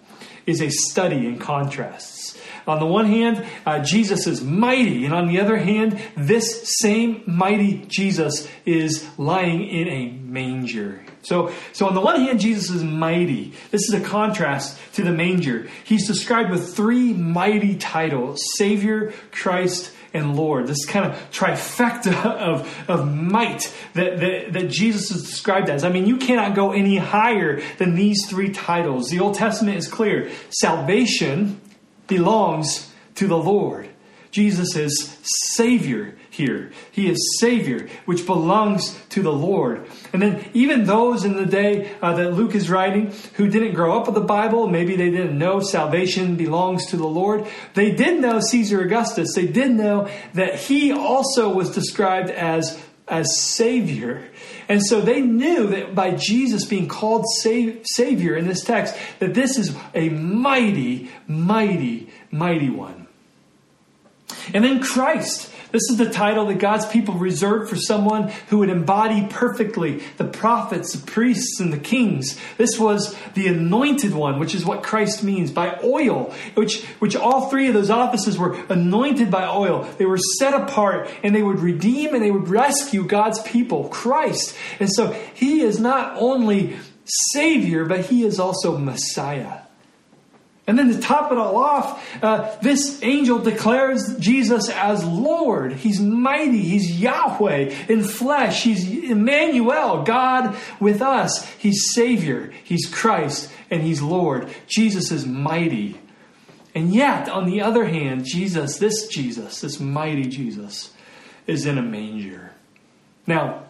is 0.45 0.61
a 0.61 0.69
study 0.69 1.25
in 1.25 1.39
contrasts. 1.39 2.18
On 2.67 2.79
the 2.79 2.85
one 2.85 3.05
hand, 3.05 3.45
uh, 3.65 3.79
Jesus 3.79 4.27
is 4.27 4.43
mighty, 4.43 5.05
and 5.05 5.13
on 5.13 5.27
the 5.27 5.39
other 5.39 5.57
hand, 5.57 6.01
this 6.15 6.77
same 6.79 7.23
mighty 7.25 7.85
Jesus 7.87 8.47
is 8.65 9.07
lying 9.17 9.67
in 9.67 9.87
a 9.87 10.09
manger. 10.11 11.03
So, 11.21 11.51
so 11.73 11.87
on 11.87 11.95
the 11.95 12.01
one 12.01 12.21
hand, 12.21 12.39
Jesus 12.39 12.69
is 12.69 12.83
mighty. 12.83 13.53
This 13.71 13.89
is 13.89 13.93
a 13.93 14.01
contrast 14.01 14.79
to 14.93 15.03
the 15.03 15.11
manger. 15.11 15.67
He's 15.83 16.07
described 16.07 16.49
with 16.49 16.75
three 16.75 17.13
mighty 17.13 17.75
titles 17.75 18.41
Savior, 18.55 19.13
Christ, 19.31 19.91
and 20.13 20.35
Lord. 20.35 20.67
This 20.67 20.85
kind 20.85 21.05
of 21.05 21.31
trifecta 21.31 22.25
of, 22.25 22.89
of 22.89 23.13
might 23.13 23.73
that, 23.93 24.19
that, 24.19 24.53
that 24.53 24.69
Jesus 24.69 25.11
is 25.11 25.23
described 25.23 25.69
as. 25.69 25.83
I 25.83 25.89
mean, 25.89 26.05
you 26.05 26.17
cannot 26.17 26.55
go 26.55 26.71
any 26.71 26.97
higher 26.97 27.61
than 27.77 27.95
these 27.95 28.27
three 28.27 28.51
titles. 28.51 29.09
The 29.09 29.19
Old 29.19 29.35
Testament 29.35 29.77
is 29.77 29.87
clear 29.87 30.31
salvation 30.49 31.61
belongs 32.09 32.91
to 33.15 33.27
the 33.27 33.37
Lord. 33.37 33.89
Jesus 34.31 34.75
is 34.75 35.17
Savior 35.23 36.15
here. 36.29 36.71
He 36.91 37.09
is 37.09 37.37
Savior, 37.39 37.89
which 38.05 38.25
belongs 38.25 38.97
to 39.09 39.21
the 39.21 39.31
Lord. 39.31 39.87
And 40.13 40.21
then, 40.21 40.49
even 40.53 40.85
those 40.85 41.25
in 41.25 41.35
the 41.35 41.45
day 41.45 41.91
uh, 42.01 42.13
that 42.13 42.33
Luke 42.33 42.55
is 42.55 42.69
writing 42.69 43.11
who 43.33 43.49
didn't 43.49 43.73
grow 43.73 43.97
up 43.97 44.05
with 44.05 44.15
the 44.15 44.21
Bible, 44.21 44.67
maybe 44.67 44.95
they 44.95 45.09
didn't 45.09 45.37
know 45.37 45.59
salvation 45.59 46.35
belongs 46.35 46.85
to 46.87 46.97
the 46.97 47.07
Lord, 47.07 47.47
they 47.73 47.91
did 47.91 48.21
know 48.21 48.39
Caesar 48.39 48.81
Augustus. 48.81 49.33
They 49.35 49.47
did 49.47 49.71
know 49.71 50.09
that 50.33 50.55
he 50.55 50.91
also 50.91 51.53
was 51.53 51.71
described 51.71 52.29
as, 52.29 52.79
as 53.07 53.37
Savior. 53.39 54.23
And 54.69 54.85
so 54.85 55.01
they 55.01 55.21
knew 55.21 55.67
that 55.67 55.95
by 55.95 56.11
Jesus 56.11 56.63
being 56.63 56.87
called 56.87 57.25
Savior 57.41 58.35
in 58.35 58.47
this 58.47 58.63
text, 58.63 58.95
that 59.17 59.33
this 59.33 59.57
is 59.57 59.75
a 59.95 60.09
mighty, 60.09 61.09
mighty, 61.27 62.07
mighty 62.31 62.69
one. 62.69 63.07
And 64.53 64.63
then 64.63 64.81
Christ. 64.81 65.51
This 65.71 65.83
is 65.89 65.97
the 65.97 66.09
title 66.09 66.47
that 66.47 66.57
God's 66.57 66.87
people 66.87 67.13
reserved 67.13 67.69
for 67.69 67.75
someone 67.75 68.29
who 68.47 68.59
would 68.59 68.69
embody 68.69 69.27
perfectly 69.29 70.01
the 70.17 70.25
prophets, 70.25 70.93
the 70.93 71.05
priests, 71.05 71.59
and 71.59 71.71
the 71.71 71.77
kings. 71.77 72.39
This 72.57 72.79
was 72.79 73.15
the 73.35 73.47
anointed 73.47 74.13
one, 74.13 74.39
which 74.39 74.55
is 74.55 74.65
what 74.65 74.81
Christ 74.81 75.23
means 75.23 75.51
by 75.51 75.79
oil, 75.83 76.33
which, 76.55 76.83
which 76.97 77.15
all 77.15 77.49
three 77.49 77.67
of 77.67 77.75
those 77.75 77.91
offices 77.91 78.37
were 78.37 78.55
anointed 78.69 79.29
by 79.29 79.47
oil. 79.47 79.87
They 79.97 80.05
were 80.05 80.17
set 80.17 80.53
apart 80.53 81.09
and 81.23 81.35
they 81.35 81.43
would 81.43 81.59
redeem 81.59 82.15
and 82.15 82.23
they 82.23 82.31
would 82.31 82.49
rescue 82.49 83.05
God's 83.05 83.41
people, 83.43 83.89
Christ. 83.89 84.55
And 84.79 84.89
so 84.91 85.11
he 85.35 85.61
is 85.61 85.79
not 85.79 86.15
only 86.17 86.77
Savior, 87.05 87.85
but 87.85 88.05
he 88.05 88.23
is 88.23 88.39
also 88.39 88.77
Messiah. 88.77 89.61
And 90.69 90.77
then 90.77 90.93
to 90.93 90.99
top 90.99 91.31
it 91.31 91.37
all 91.39 91.57
off, 91.57 92.23
uh, 92.23 92.55
this 92.61 93.01
angel 93.01 93.39
declares 93.39 94.15
Jesus 94.19 94.69
as 94.69 95.03
Lord. 95.03 95.73
He's 95.73 95.99
mighty. 95.99 96.61
He's 96.61 97.01
Yahweh 97.01 97.73
in 97.89 98.03
flesh. 98.03 98.61
He's 98.61 98.87
Emmanuel, 99.09 100.03
God 100.03 100.55
with 100.79 101.01
us. 101.01 101.43
He's 101.53 101.91
Savior. 101.91 102.53
He's 102.63 102.85
Christ. 102.85 103.51
And 103.71 103.81
He's 103.81 104.03
Lord. 104.03 104.47
Jesus 104.67 105.11
is 105.11 105.25
mighty. 105.25 105.99
And 106.75 106.93
yet, 106.93 107.27
on 107.27 107.47
the 107.47 107.61
other 107.61 107.85
hand, 107.85 108.25
Jesus, 108.25 108.77
this 108.77 109.07
Jesus, 109.07 109.61
this 109.61 109.79
mighty 109.79 110.25
Jesus, 110.25 110.93
is 111.47 111.65
in 111.65 111.79
a 111.79 111.81
manger. 111.81 112.51
Now, 113.25 113.63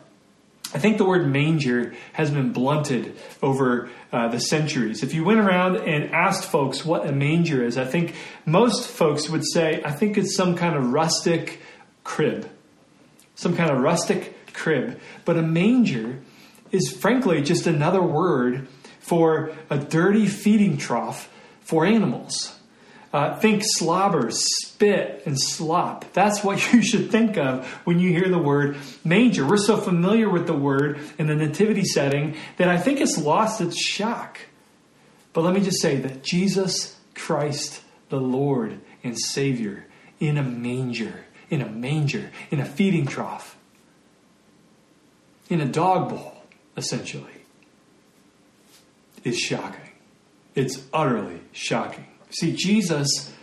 I 0.71 0.77
think 0.77 0.97
the 0.97 1.05
word 1.05 1.27
manger 1.27 1.95
has 2.13 2.29
been 2.29 2.53
blunted 2.53 3.17
over 3.41 3.89
uh, 4.11 4.27
the 4.27 4.39
centuries. 4.39 5.01
If 5.01 5.15
you 5.15 5.23
went 5.23 5.39
around 5.39 5.77
and 5.77 6.13
asked 6.13 6.45
folks 6.45 6.85
what 6.85 7.07
a 7.07 7.11
manger 7.11 7.63
is, 7.63 7.75
I 7.77 7.85
think 7.85 8.13
most 8.45 8.88
folks 8.88 9.29
would 9.29 9.43
say, 9.45 9.81
I 9.83 9.91
think 9.91 10.17
it's 10.17 10.35
some 10.35 10.55
kind 10.55 10.75
of 10.75 10.91
rustic 10.91 11.61
crib. 12.03 12.47
Some 13.33 13.55
kind 13.55 13.71
of 13.71 13.79
rustic 13.79 14.53
crib. 14.53 14.99
But 15.25 15.38
a 15.38 15.41
manger 15.41 16.19
is 16.71 16.91
frankly 16.91 17.41
just 17.41 17.65
another 17.65 18.01
word 18.01 18.67
for 18.99 19.51
a 19.71 19.77
dirty 19.79 20.27
feeding 20.27 20.77
trough 20.77 21.31
for 21.61 21.83
animals. 21.83 22.58
Uh, 23.11 23.35
think 23.39 23.63
slobber, 23.65 24.29
spit, 24.29 25.23
and 25.25 25.39
slop. 25.39 26.05
That's 26.13 26.43
what 26.43 26.73
you 26.73 26.83
should 26.83 27.09
think 27.09 27.37
of 27.37 27.65
when 27.85 27.99
you 27.99 28.11
hear 28.11 28.29
the 28.29 28.37
word 28.37 28.77
manger. 29.03 29.47
We're 29.47 29.57
so 29.57 29.77
familiar 29.77 30.29
with 30.29 30.45
the 30.45 30.53
word 30.53 30.99
in 31.17 31.27
the 31.27 31.35
nativity 31.35 31.83
setting 31.83 32.35
that 32.57 32.67
I 32.67 32.77
think 32.77 33.01
it's 33.01 33.17
lost 33.17 33.61
its 33.61 33.81
shock. 33.81 34.39
But 35.33 35.41
let 35.41 35.53
me 35.53 35.61
just 35.61 35.81
say 35.81 35.97
that 35.97 36.23
Jesus 36.23 36.97
Christ, 37.15 37.81
the 38.09 38.19
Lord 38.19 38.79
and 39.03 39.17
Savior, 39.17 39.85
in 40.19 40.37
a 40.37 40.43
manger, 40.43 41.25
in 41.49 41.61
a 41.61 41.69
manger, 41.69 42.31
in 42.51 42.59
a 42.59 42.65
feeding 42.65 43.07
trough, 43.07 43.57
in 45.49 45.61
a 45.61 45.65
dog 45.65 46.09
bowl, 46.09 46.43
essentially, 46.77 47.45
is 49.23 49.37
shocking. 49.37 49.91
It's 50.55 50.83
utterly 50.93 51.41
shocking. 51.51 52.05
See, 52.29 52.55
Jesus 52.55 53.33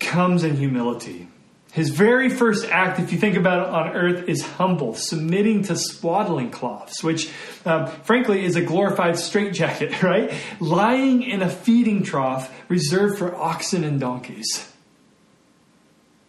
comes 0.00 0.44
in 0.44 0.56
humility. 0.56 1.28
His 1.72 1.90
very 1.90 2.30
first 2.30 2.66
act, 2.70 2.98
if 2.98 3.12
you 3.12 3.18
think 3.18 3.36
about 3.36 3.68
it 3.68 3.74
on 3.74 3.88
earth, 3.94 4.28
is 4.28 4.42
humble, 4.42 4.94
submitting 4.94 5.62
to 5.64 5.76
swaddling 5.76 6.50
cloths, 6.50 7.04
which 7.04 7.30
um, 7.66 7.86
frankly 8.04 8.44
is 8.44 8.56
a 8.56 8.62
glorified 8.62 9.18
straitjacket, 9.18 10.02
right? 10.02 10.32
Lying 10.60 11.22
in 11.22 11.42
a 11.42 11.48
feeding 11.48 12.02
trough 12.02 12.52
reserved 12.68 13.18
for 13.18 13.34
oxen 13.36 13.84
and 13.84 14.00
donkeys. 14.00 14.72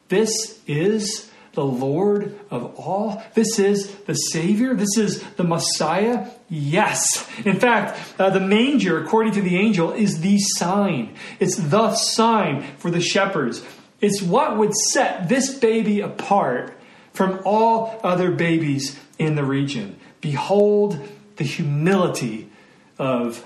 This 0.10 0.60
is 0.68 1.29
the 1.54 1.66
Lord 1.66 2.40
of 2.50 2.80
all? 2.80 3.24
This 3.34 3.60
is 3.60 3.94
the 4.02 4.14
Savior? 4.14 4.74
This 4.74 4.98
is 4.98 5.24
the 5.34 5.44
Messiah? 5.44 6.28
Yes. 6.50 7.28
In 7.46 7.60
fact, 7.60 8.00
uh, 8.20 8.30
the 8.30 8.40
manger, 8.40 9.04
according 9.04 9.34
to 9.34 9.42
the 9.42 9.58
angel, 9.58 9.92
is 9.92 10.22
the 10.22 10.38
sign. 10.40 11.16
It's 11.40 11.56
the 11.56 11.94
sign 11.96 12.64
for 12.78 12.92
the 12.92 13.02
shepherds. 13.02 13.64
It's 14.02 14.22
what 14.22 14.58
would 14.58 14.74
set 14.74 15.30
this 15.30 15.54
baby 15.54 16.00
apart 16.02 16.74
from 17.14 17.42
all 17.46 18.00
other 18.04 18.32
babies 18.32 19.00
in 19.18 19.36
the 19.36 19.44
region. 19.44 20.00
Behold 20.22 21.00
the 21.36 21.44
humility 21.44 22.50
of 22.98 23.46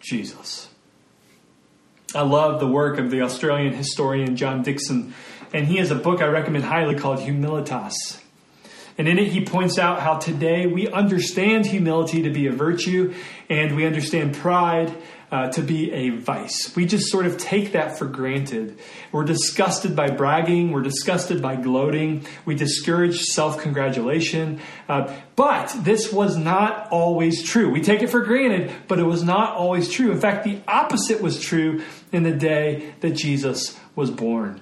Jesus. 0.00 0.68
I 2.14 2.22
love 2.22 2.60
the 2.60 2.68
work 2.68 2.98
of 2.98 3.10
the 3.10 3.22
Australian 3.22 3.74
historian 3.74 4.36
John 4.36 4.62
Dickson 4.62 5.14
and 5.54 5.68
he 5.68 5.76
has 5.76 5.92
a 5.92 5.94
book 5.94 6.20
I 6.20 6.26
recommend 6.26 6.64
highly 6.64 6.96
called 6.96 7.20
Humilitas. 7.20 8.20
And 8.98 9.08
in 9.08 9.18
it, 9.18 9.28
he 9.28 9.44
points 9.44 9.78
out 9.78 10.00
how 10.00 10.18
today 10.18 10.66
we 10.66 10.88
understand 10.88 11.66
humility 11.66 12.22
to 12.22 12.30
be 12.30 12.46
a 12.48 12.52
virtue 12.52 13.14
and 13.48 13.74
we 13.76 13.86
understand 13.86 14.34
pride 14.34 14.92
uh, 15.30 15.50
to 15.50 15.62
be 15.62 15.92
a 15.92 16.10
vice. 16.10 16.74
We 16.76 16.86
just 16.86 17.10
sort 17.10 17.26
of 17.26 17.38
take 17.38 17.72
that 17.72 17.98
for 17.98 18.06
granted. 18.06 18.78
We're 19.10 19.24
disgusted 19.24 19.96
by 19.96 20.10
bragging, 20.10 20.70
we're 20.70 20.82
disgusted 20.82 21.40
by 21.40 21.56
gloating, 21.56 22.24
we 22.44 22.54
discourage 22.54 23.22
self 23.22 23.58
congratulation. 23.58 24.60
Uh, 24.88 25.12
but 25.34 25.74
this 25.80 26.12
was 26.12 26.36
not 26.36 26.88
always 26.90 27.42
true. 27.42 27.70
We 27.70 27.80
take 27.80 28.02
it 28.02 28.10
for 28.10 28.20
granted, 28.20 28.72
but 28.86 29.00
it 29.00 29.04
was 29.04 29.24
not 29.24 29.54
always 29.54 29.88
true. 29.88 30.12
In 30.12 30.20
fact, 30.20 30.44
the 30.44 30.60
opposite 30.68 31.20
was 31.20 31.40
true 31.40 31.82
in 32.12 32.22
the 32.22 32.32
day 32.32 32.94
that 33.00 33.16
Jesus 33.16 33.78
was 33.96 34.10
born. 34.12 34.60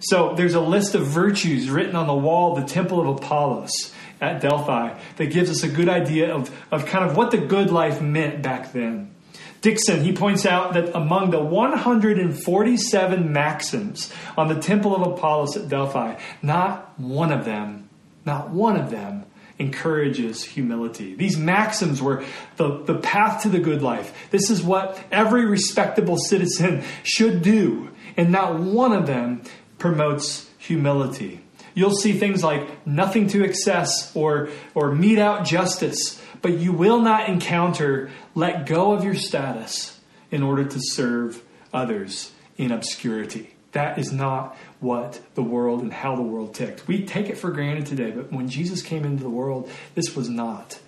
So 0.00 0.34
there's 0.34 0.54
a 0.54 0.60
list 0.60 0.94
of 0.94 1.06
virtues 1.06 1.68
written 1.68 1.94
on 1.94 2.06
the 2.06 2.14
wall 2.14 2.56
of 2.56 2.66
the 2.66 2.72
Temple 2.72 3.00
of 3.00 3.18
Apollos 3.18 3.92
at 4.20 4.40
Delphi 4.40 4.98
that 5.16 5.26
gives 5.26 5.50
us 5.50 5.62
a 5.62 5.68
good 5.68 5.88
idea 5.88 6.34
of, 6.34 6.50
of 6.70 6.86
kind 6.86 7.08
of 7.08 7.16
what 7.16 7.30
the 7.30 7.38
good 7.38 7.70
life 7.70 8.00
meant 8.00 8.42
back 8.42 8.72
then. 8.72 9.14
Dickson, 9.60 10.02
he 10.02 10.12
points 10.12 10.46
out 10.46 10.72
that 10.72 10.96
among 10.96 11.30
the 11.30 11.40
147 11.40 13.32
maxims 13.32 14.10
on 14.36 14.48
the 14.48 14.58
Temple 14.58 14.96
of 14.96 15.12
Apollos 15.12 15.56
at 15.56 15.68
Delphi, 15.68 16.18
not 16.40 16.98
one 16.98 17.30
of 17.30 17.44
them, 17.44 17.88
not 18.24 18.50
one 18.50 18.76
of 18.78 18.90
them 18.90 19.26
encourages 19.58 20.42
humility. 20.42 21.14
These 21.14 21.36
maxims 21.36 22.00
were 22.00 22.24
the, 22.56 22.82
the 22.84 22.94
path 22.94 23.42
to 23.42 23.50
the 23.50 23.58
good 23.58 23.82
life. 23.82 24.30
This 24.30 24.48
is 24.48 24.62
what 24.62 24.98
every 25.12 25.44
respectable 25.44 26.16
citizen 26.16 26.82
should 27.02 27.42
do. 27.42 27.90
And 28.16 28.32
not 28.32 28.58
one 28.58 28.92
of 28.92 29.06
them 29.06 29.42
promotes 29.80 30.48
humility. 30.58 31.40
You'll 31.74 31.96
see 31.96 32.12
things 32.12 32.44
like 32.44 32.86
nothing 32.86 33.26
to 33.28 33.44
excess 33.44 34.14
or, 34.14 34.50
or 34.74 34.94
mete 34.94 35.18
out 35.18 35.44
justice, 35.44 36.20
but 36.42 36.58
you 36.58 36.72
will 36.72 37.00
not 37.00 37.28
encounter 37.28 38.10
let 38.34 38.66
go 38.66 38.92
of 38.92 39.04
your 39.04 39.14
status 39.14 39.98
in 40.30 40.42
order 40.42 40.64
to 40.64 40.78
serve 40.80 41.42
others 41.72 42.32
in 42.56 42.70
obscurity. 42.70 43.54
That 43.72 43.98
is 43.98 44.12
not 44.12 44.56
what 44.80 45.20
the 45.34 45.42
world 45.42 45.80
and 45.82 45.92
how 45.92 46.16
the 46.16 46.22
world 46.22 46.54
ticked. 46.54 46.88
We 46.88 47.04
take 47.04 47.28
it 47.28 47.38
for 47.38 47.50
granted 47.50 47.86
today, 47.86 48.10
but 48.10 48.32
when 48.32 48.48
Jesus 48.48 48.82
came 48.82 49.04
into 49.04 49.22
the 49.22 49.30
world, 49.30 49.70
this 49.94 50.16
was 50.16 50.28
not 50.28 50.78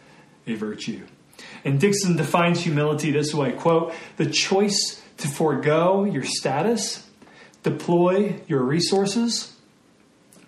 a 0.47 0.55
virtue. 0.55 1.07
And 1.65 1.79
Dickson 1.81 2.17
defines 2.17 2.61
humility 2.61 3.13
this 3.13 3.33
way 3.33 3.53
quote, 3.53 3.95
the 4.17 4.27
choice 4.27 5.01
to 5.19 5.29
forego 5.29 6.05
your 6.05 6.25
status, 6.25 7.09
deploy 7.63 8.41
your 8.47 8.63
resources, 8.63 9.57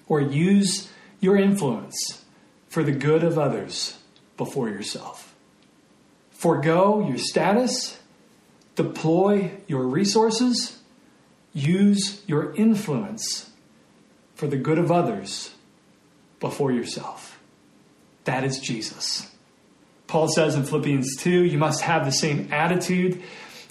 or 0.06 0.20
use 0.20 0.90
your 1.20 1.36
influence 1.36 2.24
for 2.68 2.82
the 2.82 2.92
good 2.92 3.22
of 3.22 3.38
others 3.38 3.98
before 4.36 4.68
yourself. 4.68 5.34
Forgo 6.30 7.06
your 7.06 7.18
status, 7.18 7.98
deploy 8.74 9.52
your 9.66 9.86
resources, 9.86 10.80
use 11.52 12.22
your 12.26 12.54
influence 12.54 13.50
for 14.34 14.46
the 14.46 14.56
good 14.56 14.78
of 14.78 14.90
others 14.90 15.54
before 16.40 16.72
yourself. 16.72 17.38
That 18.24 18.44
is 18.44 18.58
Jesus. 18.58 19.30
Paul 20.06 20.28
says 20.28 20.54
in 20.54 20.64
Philippians 20.64 21.16
2 21.16 21.44
you 21.44 21.58
must 21.58 21.82
have 21.82 22.04
the 22.04 22.12
same 22.12 22.52
attitude 22.52 23.22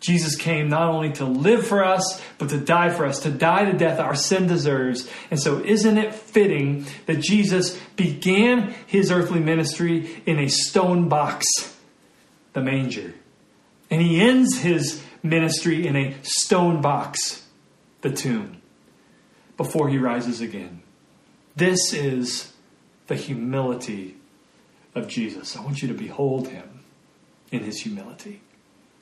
Jesus 0.00 0.34
came 0.34 0.70
not 0.70 0.88
only 0.88 1.12
to 1.12 1.26
live 1.26 1.66
for 1.66 1.84
us, 1.84 2.22
but 2.38 2.48
to 2.48 2.58
die 2.58 2.88
for 2.88 3.04
us, 3.04 3.20
to 3.20 3.30
die 3.30 3.70
the 3.70 3.76
death 3.76 4.00
our 4.00 4.14
sin 4.14 4.46
deserves. 4.46 5.08
And 5.30 5.38
so, 5.38 5.62
isn't 5.62 5.98
it 5.98 6.14
fitting 6.14 6.86
that 7.04 7.20
Jesus 7.20 7.78
began 7.96 8.74
his 8.86 9.10
earthly 9.10 9.40
ministry 9.40 10.22
in 10.24 10.38
a 10.38 10.48
stone 10.48 11.08
box, 11.08 11.46
the 12.54 12.62
manger, 12.62 13.14
and 13.90 14.00
he 14.00 14.20
ends 14.20 14.60
his 14.60 15.04
ministry 15.22 15.86
in 15.86 15.96
a 15.96 16.16
stone 16.22 16.80
box, 16.80 17.46
the 18.00 18.10
tomb, 18.10 18.62
before 19.58 19.90
he 19.90 19.98
rises 19.98 20.40
again? 20.40 20.82
This 21.56 21.92
is 21.92 22.54
the 23.08 23.16
humility 23.16 24.16
of 24.94 25.08
Jesus. 25.08 25.56
I 25.56 25.60
want 25.60 25.82
you 25.82 25.88
to 25.88 25.94
behold 25.94 26.48
him 26.48 26.80
in 27.52 27.64
his 27.64 27.80
humility. 27.80 28.40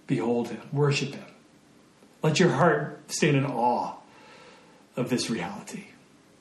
Behold 0.08 0.48
him, 0.48 0.60
worship 0.72 1.14
him. 1.14 1.24
Let 2.22 2.40
your 2.40 2.50
heart 2.50 3.12
stand 3.12 3.36
in 3.36 3.46
awe 3.46 3.94
of 4.96 5.10
this 5.10 5.30
reality. 5.30 5.84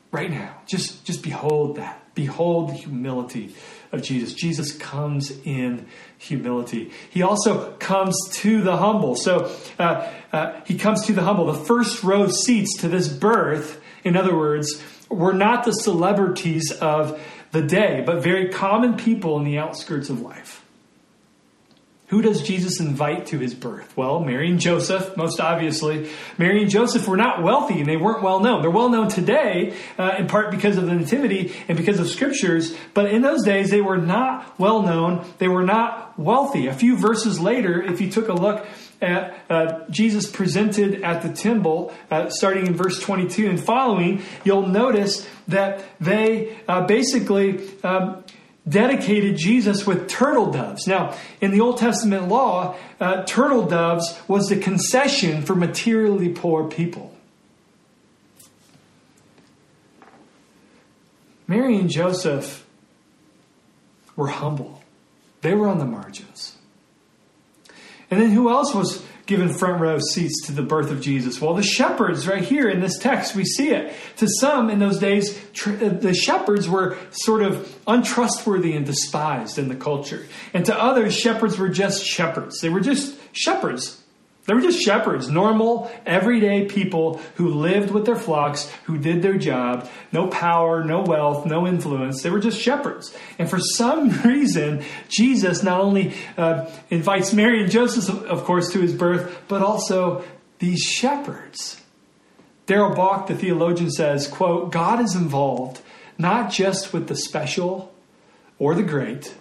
Right 0.09 0.31
now, 0.31 0.55
just, 0.65 1.05
just 1.05 1.21
behold 1.21 1.75
that. 1.75 2.01
Behold 2.15 2.69
the 2.69 2.74
humility 2.74 3.53
of 3.91 4.01
Jesus. 4.01 4.33
Jesus 4.33 4.71
comes 4.71 5.31
in 5.43 5.86
humility. 6.17 6.91
He 7.09 7.21
also 7.21 7.74
comes 7.74 8.17
to 8.38 8.62
the 8.63 8.77
humble. 8.77 9.15
So 9.15 9.53
uh, 9.77 10.12
uh, 10.31 10.62
he 10.65 10.77
comes 10.77 11.05
to 11.05 11.13
the 11.13 11.21
humble. 11.21 11.46
The 11.46 11.65
first 11.65 12.03
row 12.03 12.27
seats 12.29 12.77
to 12.77 12.87
this 12.87 13.07
birth, 13.07 13.79
in 14.03 14.18
other 14.18 14.35
words, 14.35 14.81
were 15.09 15.33
not 15.33 15.65
the 15.65 15.74
celebrities 15.74 16.72
of 16.72 17.22
the 17.51 17.61
day, 17.61 18.01
but 18.03 18.24
very 18.24 18.50
common 18.50 18.96
people 18.96 19.37
in 19.37 19.44
the 19.44 19.57
outskirts 19.57 20.09
of 20.09 20.22
life. 20.22 20.56
Who 22.07 22.22
does 22.22 22.41
Jesus 22.41 22.79
invite 22.79 23.25
to 23.27 23.39
his 23.39 23.53
birth? 23.53 23.98
Well, 23.98 24.22
Mary 24.22 24.50
and 24.50 24.61
Joseph, 24.61 25.17
most 25.17 25.41
obviously. 25.41 26.09
Mary 26.37 26.61
and 26.61 26.72
Joseph 26.72 27.05
were 27.05 27.17
not 27.17 27.43
wealthy 27.43 27.81
and 27.81 27.89
they 27.89 27.98
weren't 27.98 28.24
well 28.24 28.39
known. 28.39 28.61
They're 28.61 28.72
well 28.72 28.87
known 28.87 29.09
today, 29.09 29.75
uh, 29.98 30.15
in 30.17 30.27
part 30.27 30.50
because 30.50 30.77
of 30.77 30.85
the 30.85 30.96
Nativity 30.96 31.53
and 31.67 31.77
because 31.77 32.00
of 32.00 32.07
scriptures, 32.07 32.74
but 32.93 33.07
in 33.07 33.24
those 33.24 33.43
days 33.43 33.72
they 33.72 33.81
were 33.81 33.98
not 33.98 34.57
well 34.57 34.83
known. 34.83 35.25
They 35.39 35.50
were 35.50 35.63
not 35.65 36.17
wealthy. 36.17 36.67
A 36.67 36.74
few 36.74 36.96
verses 36.96 37.41
later, 37.41 37.81
if 37.81 38.00
you 38.00 38.09
took 38.09 38.29
a 38.29 38.33
look 38.33 38.65
at 39.01 39.37
uh, 39.50 39.85
Jesus 39.89 40.31
presented 40.31 41.03
at 41.03 41.22
the 41.22 41.29
temple, 41.29 41.93
uh, 42.09 42.29
starting 42.29 42.67
in 42.67 42.74
verse 42.74 43.01
22 43.01 43.50
and 43.50 43.59
following, 43.59 44.24
you'll 44.46 44.65
notice 44.65 45.27
that 45.50 45.83
they 46.00 46.57
uh, 46.70 46.85
basically 46.85 47.70
um, 47.83 48.24
dedicated 48.68 49.38
Jesus 49.38 49.86
with 49.86 50.08
turtle 50.08 50.51
doves. 50.51 50.88
Now, 50.88 51.16
in 51.42 51.51
the 51.51 51.62
Old 51.62 51.77
Testament 51.77 52.27
law, 52.27 52.75
uh, 53.00 53.24
turtle 53.24 53.66
doves 53.66 54.20
was 54.27 54.50
the 54.50 54.58
concession 54.58 55.42
for 55.42 55.56
materially 55.56 56.30
poor 56.30 56.68
people. 56.68 57.14
Mary 61.48 61.77
and 61.77 61.90
Joseph 61.90 62.66
were 64.16 64.27
humble, 64.27 64.82
they 65.42 65.53
were 65.53 65.68
on 65.68 65.77
the 65.77 65.86
margins. 65.86 66.58
And 68.10 68.22
then 68.22 68.32
who 68.32 68.50
else 68.50 68.74
was 68.74 69.03
given 69.27 69.50
front 69.50 69.79
row 69.79 70.00
seats 70.00 70.48
to 70.48 70.51
the 70.51 70.63
birth 70.63 70.90
of 70.90 71.01
Jesus? 71.01 71.40
Well, 71.40 71.53
the 71.53 71.61
shepherds, 71.61 72.27
right 72.27 72.44
here 72.44 72.68
in 72.68 72.79
this 72.79 72.98
text, 72.98 73.35
we 73.35 73.46
see 73.46 73.70
it. 73.70 73.94
To 74.18 74.27
some 74.27 74.70
in 74.70 74.79
those 74.79 74.98
days, 74.98 75.40
tr- 75.53 75.74
uh, 75.74 75.90
the 75.90 76.13
shepherds 76.13 76.68
were 76.68 76.98
sort 77.11 77.44
of 77.44 77.77
untrustworthy 77.85 78.75
and 78.75 78.85
despised 78.85 79.59
in 79.59 79.68
the 79.68 79.75
culture. 79.75 80.25
And 80.53 80.66
to 80.66 80.81
others, 80.81 81.16
shepherds 81.16 81.59
were 81.59 81.70
just 81.70 82.03
shepherds. 82.03 82.59
They 82.61 82.70
were 82.70 82.79
just 82.79 83.16
shepherds. 83.33 84.01
They 84.48 84.53
were 84.53 84.62
just 84.62 84.81
shepherds, 84.81 85.29
normal, 85.29 85.92
everyday 86.05 86.66
people 86.66 87.20
who 87.36 87.50
lived 87.50 87.92
with 87.92 88.05
their 88.05 88.16
flocks, 88.16 88.72
who 88.86 88.98
did 88.98 89.22
their 89.22 89.38
job. 89.38 89.90
No 90.14 90.27
power, 90.27 90.86
no 90.86 91.01
wealth, 91.01 91.46
no 91.46 91.68
influence. 91.68 92.24
They 92.24 92.29
were 92.29 92.40
just 92.40 92.60
shepherds. 92.60 93.14
And 93.38 93.50
for 93.50 93.60
some 93.60 94.10
reason, 94.24 94.86
Jesus 95.10 95.64
not 95.64 95.81
only 95.81 96.14
uh, 96.38 96.70
invites 96.90 97.33
Mary 97.33 97.62
and 97.62 97.70
Joseph, 97.70 98.10
of 98.24 98.46
course, 98.46 98.72
to 98.72 98.79
his 98.79 98.94
birth, 98.94 99.38
but 99.50 99.62
also 99.62 100.24
these 100.60 100.81
shepherds. 100.81 101.81
Darrell 102.68 102.96
Bock, 102.96 103.27
the 103.27 103.36
theologian, 103.36 103.92
says, 103.92 104.29
quote, 104.29 104.72
God 104.72 105.01
is 105.01 105.14
involved 105.14 105.81
not 106.18 106.51
just 106.51 106.94
with 106.94 107.10
the 107.10 107.16
special 107.16 107.94
or 108.60 108.75
the 108.75 108.83
great, 108.83 109.36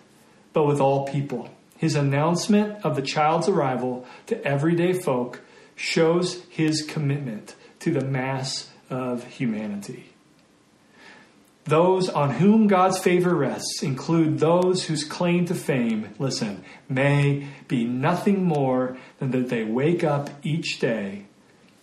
but 0.52 0.66
with 0.66 0.80
all 0.80 1.06
people. 1.06 1.48
His 1.76 1.94
announcement 1.94 2.84
of 2.84 2.96
the 2.96 3.02
child's 3.02 3.48
arrival 3.48 4.06
to 4.26 4.42
everyday 4.44 4.92
folk 4.92 5.42
shows 5.74 6.42
his 6.48 6.82
commitment 6.82 7.54
to 7.80 7.92
the 7.92 8.04
mass 8.04 8.70
of 8.88 9.24
humanity. 9.24 10.12
Those 11.64 12.08
on 12.08 12.30
whom 12.30 12.68
God's 12.68 12.98
favor 12.98 13.34
rests 13.34 13.82
include 13.82 14.38
those 14.38 14.84
whose 14.84 15.02
claim 15.02 15.46
to 15.46 15.54
fame, 15.54 16.14
listen, 16.18 16.64
may 16.88 17.48
be 17.66 17.84
nothing 17.84 18.44
more 18.44 18.96
than 19.18 19.32
that 19.32 19.48
they 19.48 19.64
wake 19.64 20.04
up 20.04 20.30
each 20.44 20.78
day 20.78 21.24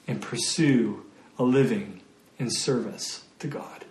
and 0.08 0.22
pursue 0.22 1.06
a 1.38 1.44
living 1.44 2.00
in 2.40 2.50
service 2.50 3.26
to 3.40 3.48
God. 3.48 3.84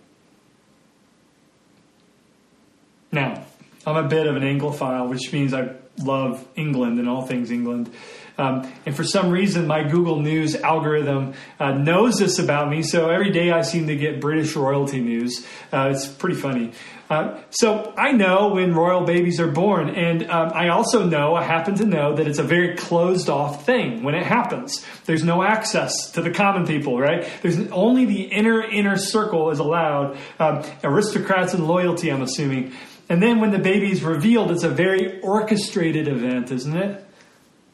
Now, 3.11 3.45
I'm 3.85 4.03
a 4.03 4.07
bit 4.07 4.25
of 4.25 4.35
an 4.35 4.41
Anglophile, 4.41 5.07
which 5.09 5.31
means 5.31 5.53
I 5.53 5.75
love 5.97 6.45
England 6.55 6.99
and 6.99 7.07
all 7.07 7.25
things 7.25 7.51
England. 7.51 7.91
Um, 8.37 8.71
and 8.85 8.95
for 8.95 9.03
some 9.03 9.29
reason, 9.29 9.67
my 9.67 9.83
Google 9.83 10.19
News 10.19 10.55
algorithm 10.55 11.33
uh, 11.59 11.73
knows 11.73 12.17
this 12.17 12.39
about 12.39 12.69
me. 12.69 12.81
So 12.81 13.09
every 13.09 13.31
day 13.31 13.51
I 13.51 13.61
seem 13.61 13.87
to 13.87 13.95
get 13.95 14.19
British 14.19 14.55
royalty 14.55 15.01
news. 15.01 15.45
Uh, 15.71 15.91
it's 15.93 16.07
pretty 16.07 16.35
funny. 16.35 16.71
Uh, 17.09 17.39
so 17.51 17.93
I 17.95 18.11
know 18.13 18.53
when 18.55 18.73
royal 18.73 19.05
babies 19.05 19.39
are 19.39 19.51
born, 19.51 19.89
and 19.89 20.27
um, 20.31 20.51
I 20.55 20.69
also 20.69 21.05
know, 21.05 21.35
I 21.35 21.43
happen 21.43 21.75
to 21.75 21.85
know 21.85 22.15
that 22.15 22.27
it's 22.27 22.39
a 22.39 22.43
very 22.43 22.75
closed 22.75 23.29
off 23.29 23.65
thing 23.65 24.01
when 24.01 24.15
it 24.15 24.25
happens. 24.25 24.83
There's 25.05 25.23
no 25.23 25.43
access 25.43 26.11
to 26.13 26.21
the 26.21 26.31
common 26.31 26.65
people, 26.65 26.99
right? 26.99 27.27
There's 27.43 27.59
only 27.71 28.05
the 28.05 28.23
inner 28.23 28.63
inner 28.63 28.97
circle 28.97 29.51
is 29.51 29.59
allowed. 29.59 30.17
Um, 30.39 30.63
aristocrats 30.83 31.53
and 31.53 31.67
loyalty, 31.67 32.09
I'm 32.09 32.23
assuming. 32.23 32.73
And 33.09 33.21
then 33.21 33.39
when 33.39 33.51
the 33.51 33.59
baby 33.59 33.91
is 33.91 34.03
revealed, 34.03 34.51
it's 34.51 34.63
a 34.63 34.69
very 34.69 35.19
orchestrated 35.21 36.07
event, 36.07 36.51
isn't 36.51 36.75
it? 36.75 37.05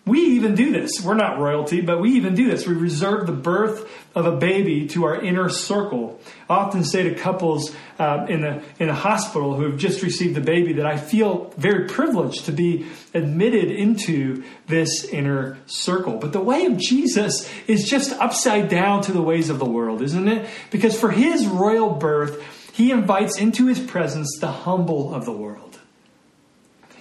We 0.05 0.21
even 0.21 0.55
do 0.55 0.71
this. 0.71 1.03
We're 1.03 1.13
not 1.13 1.39
royalty, 1.39 1.81
but 1.81 2.01
we 2.01 2.13
even 2.13 2.33
do 2.33 2.49
this. 2.49 2.65
We 2.65 2.73
reserve 2.73 3.27
the 3.27 3.31
birth 3.33 3.87
of 4.15 4.25
a 4.25 4.35
baby 4.35 4.87
to 4.87 5.05
our 5.05 5.21
inner 5.21 5.49
circle. 5.49 6.19
I 6.49 6.55
often 6.55 6.83
say 6.83 7.03
to 7.03 7.13
couples 7.13 7.75
uh, 7.99 8.25
in, 8.27 8.43
a, 8.43 8.63
in 8.79 8.89
a 8.89 8.95
hospital 8.95 9.55
who 9.55 9.69
have 9.69 9.77
just 9.77 10.01
received 10.01 10.33
the 10.33 10.41
baby 10.41 10.73
that 10.73 10.85
I 10.87 10.97
feel 10.97 11.53
very 11.57 11.87
privileged 11.87 12.45
to 12.45 12.51
be 12.51 12.87
admitted 13.13 13.69
into 13.69 14.43
this 14.65 15.05
inner 15.05 15.59
circle. 15.67 16.17
But 16.17 16.33
the 16.33 16.41
way 16.41 16.65
of 16.65 16.77
Jesus 16.77 17.47
is 17.67 17.87
just 17.87 18.11
upside 18.13 18.67
down 18.67 19.03
to 19.03 19.11
the 19.11 19.21
ways 19.21 19.51
of 19.51 19.59
the 19.59 19.69
world, 19.69 20.01
isn't 20.01 20.27
it? 20.27 20.49
Because 20.71 20.99
for 20.99 21.11
his 21.11 21.45
royal 21.45 21.91
birth, 21.91 22.43
he 22.79 22.91
invites 22.91 23.37
into 23.37 23.65
his 23.65 23.77
presence 23.77 24.37
the 24.39 24.47
humble 24.47 25.13
of 25.13 25.25
the 25.25 25.33
world. 25.33 25.81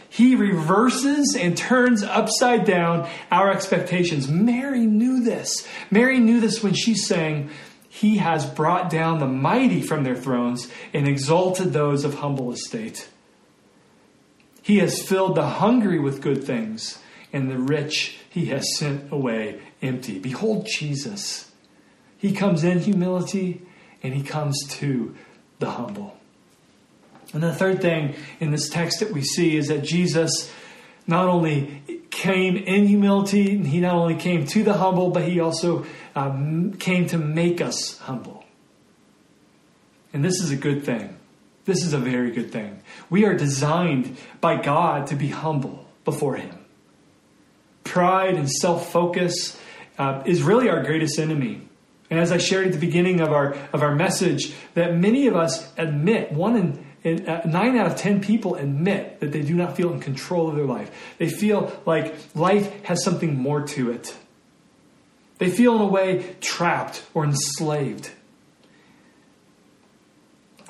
He 0.08 0.34
reverses 0.34 1.36
and 1.38 1.56
turns 1.56 2.02
upside 2.02 2.64
down 2.64 3.08
our 3.30 3.52
expectations. 3.52 4.26
Mary 4.26 4.86
knew 4.86 5.22
this. 5.22 5.68
Mary 5.88 6.18
knew 6.18 6.40
this 6.40 6.64
when 6.64 6.74
she 6.74 6.96
sang, 6.96 7.50
He 7.88 8.16
has 8.16 8.44
brought 8.44 8.90
down 8.90 9.20
the 9.20 9.28
mighty 9.28 9.80
from 9.80 10.02
their 10.02 10.16
thrones 10.16 10.68
and 10.92 11.06
exalted 11.06 11.72
those 11.72 12.04
of 12.04 12.14
humble 12.14 12.50
estate. 12.50 13.08
He 14.60 14.78
has 14.78 15.00
filled 15.00 15.36
the 15.36 15.46
hungry 15.46 16.00
with 16.00 16.20
good 16.20 16.42
things, 16.42 16.98
and 17.32 17.48
the 17.48 17.56
rich 17.56 18.18
he 18.28 18.46
has 18.46 18.76
sent 18.76 19.12
away 19.12 19.60
empty. 19.80 20.18
Behold 20.18 20.66
Jesus. 20.66 21.52
He 22.16 22.32
comes 22.32 22.64
in 22.64 22.80
humility 22.80 23.62
and 24.02 24.12
he 24.12 24.24
comes 24.24 24.60
to 24.70 25.14
the 25.58 25.70
humble. 25.70 26.16
And 27.32 27.42
the 27.42 27.54
third 27.54 27.82
thing 27.82 28.14
in 28.40 28.50
this 28.50 28.68
text 28.68 29.00
that 29.00 29.12
we 29.12 29.22
see 29.22 29.56
is 29.56 29.68
that 29.68 29.82
Jesus 29.82 30.52
not 31.06 31.26
only 31.26 31.82
came 32.10 32.56
in 32.56 32.86
humility, 32.86 33.58
he 33.62 33.80
not 33.80 33.94
only 33.94 34.14
came 34.14 34.46
to 34.46 34.62
the 34.62 34.74
humble, 34.74 35.10
but 35.10 35.24
he 35.24 35.40
also 35.40 35.84
um, 36.14 36.72
came 36.74 37.06
to 37.08 37.18
make 37.18 37.60
us 37.60 37.98
humble. 37.98 38.44
And 40.12 40.24
this 40.24 40.40
is 40.40 40.50
a 40.50 40.56
good 40.56 40.84
thing. 40.84 41.16
This 41.68 41.84
is 41.84 41.92
a 41.92 41.98
very 41.98 42.30
good 42.30 42.50
thing. 42.50 42.80
We 43.10 43.26
are 43.26 43.34
designed 43.34 44.16
by 44.40 44.60
God 44.60 45.08
to 45.08 45.16
be 45.16 45.28
humble 45.28 45.86
before 46.06 46.36
Him. 46.36 46.64
Pride 47.84 48.36
and 48.36 48.50
self 48.50 48.90
focus 48.90 49.60
uh, 49.98 50.22
is 50.24 50.42
really 50.42 50.70
our 50.70 50.82
greatest 50.82 51.18
enemy. 51.18 51.67
And 52.10 52.18
as 52.18 52.32
I 52.32 52.38
shared 52.38 52.66
at 52.66 52.72
the 52.72 52.78
beginning 52.78 53.20
of 53.20 53.32
our, 53.32 53.54
of 53.72 53.82
our 53.82 53.94
message, 53.94 54.54
that 54.74 54.96
many 54.96 55.26
of 55.26 55.36
us 55.36 55.70
admit, 55.76 56.32
one 56.32 56.56
in 56.56 56.88
and 57.04 57.28
uh, 57.28 57.42
nine 57.44 57.76
out 57.76 57.86
of 57.86 57.96
ten 57.96 58.20
people 58.20 58.56
admit 58.56 59.20
that 59.20 59.30
they 59.30 59.42
do 59.42 59.54
not 59.54 59.76
feel 59.76 59.92
in 59.92 60.00
control 60.00 60.48
of 60.48 60.56
their 60.56 60.64
life. 60.64 60.90
They 61.18 61.28
feel 61.28 61.80
like 61.86 62.14
life 62.34 62.84
has 62.84 63.04
something 63.04 63.38
more 63.38 63.62
to 63.68 63.90
it. 63.92 64.16
They 65.38 65.50
feel, 65.50 65.76
in 65.76 65.82
a 65.82 65.86
way, 65.86 66.34
trapped 66.40 67.04
or 67.14 67.24
enslaved. 67.24 68.10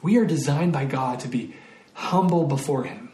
We 0.02 0.18
are 0.18 0.26
designed 0.26 0.72
by 0.72 0.84
God 0.84 1.20
to 1.20 1.28
be 1.28 1.54
humble 1.94 2.46
before 2.46 2.84
Him. 2.84 3.07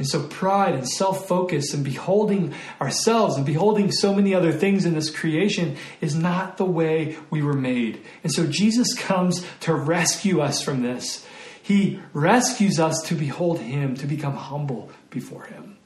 And 0.00 0.08
so, 0.08 0.26
pride 0.26 0.74
and 0.74 0.88
self 0.88 1.28
focus 1.28 1.72
and 1.72 1.84
beholding 1.84 2.54
ourselves 2.80 3.36
and 3.36 3.46
beholding 3.46 3.92
so 3.92 4.12
many 4.12 4.34
other 4.34 4.50
things 4.50 4.84
in 4.84 4.94
this 4.94 5.10
creation 5.10 5.76
is 6.00 6.16
not 6.16 6.56
the 6.56 6.64
way 6.64 7.16
we 7.30 7.42
were 7.42 7.52
made. 7.52 8.02
And 8.24 8.32
so, 8.32 8.46
Jesus 8.46 8.94
comes 8.94 9.46
to 9.60 9.72
rescue 9.74 10.40
us 10.40 10.60
from 10.62 10.82
this 10.82 11.24
he 11.70 12.00
rescues 12.12 12.80
us 12.80 13.00
to 13.02 13.14
behold 13.14 13.60
Him, 13.60 13.94
to 13.98 14.06
become 14.08 14.34
humble 14.34 14.90
before 15.08 15.44
Him. 15.44 15.76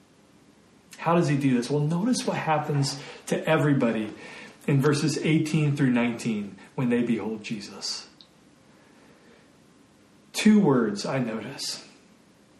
How 0.96 1.14
does 1.14 1.28
He 1.28 1.36
do 1.36 1.54
this? 1.54 1.68
Well, 1.68 1.82
notice 1.82 2.26
what 2.26 2.38
happens 2.38 2.98
to 3.26 3.46
everybody 3.46 4.10
in 4.66 4.80
verses 4.80 5.18
18 5.18 5.76
through 5.76 5.90
19 5.90 6.56
when 6.74 6.88
they 6.88 7.02
behold 7.02 7.42
Jesus. 7.42 8.06
Two 10.32 10.58
words 10.58 11.04
I 11.04 11.18
notice 11.18 11.84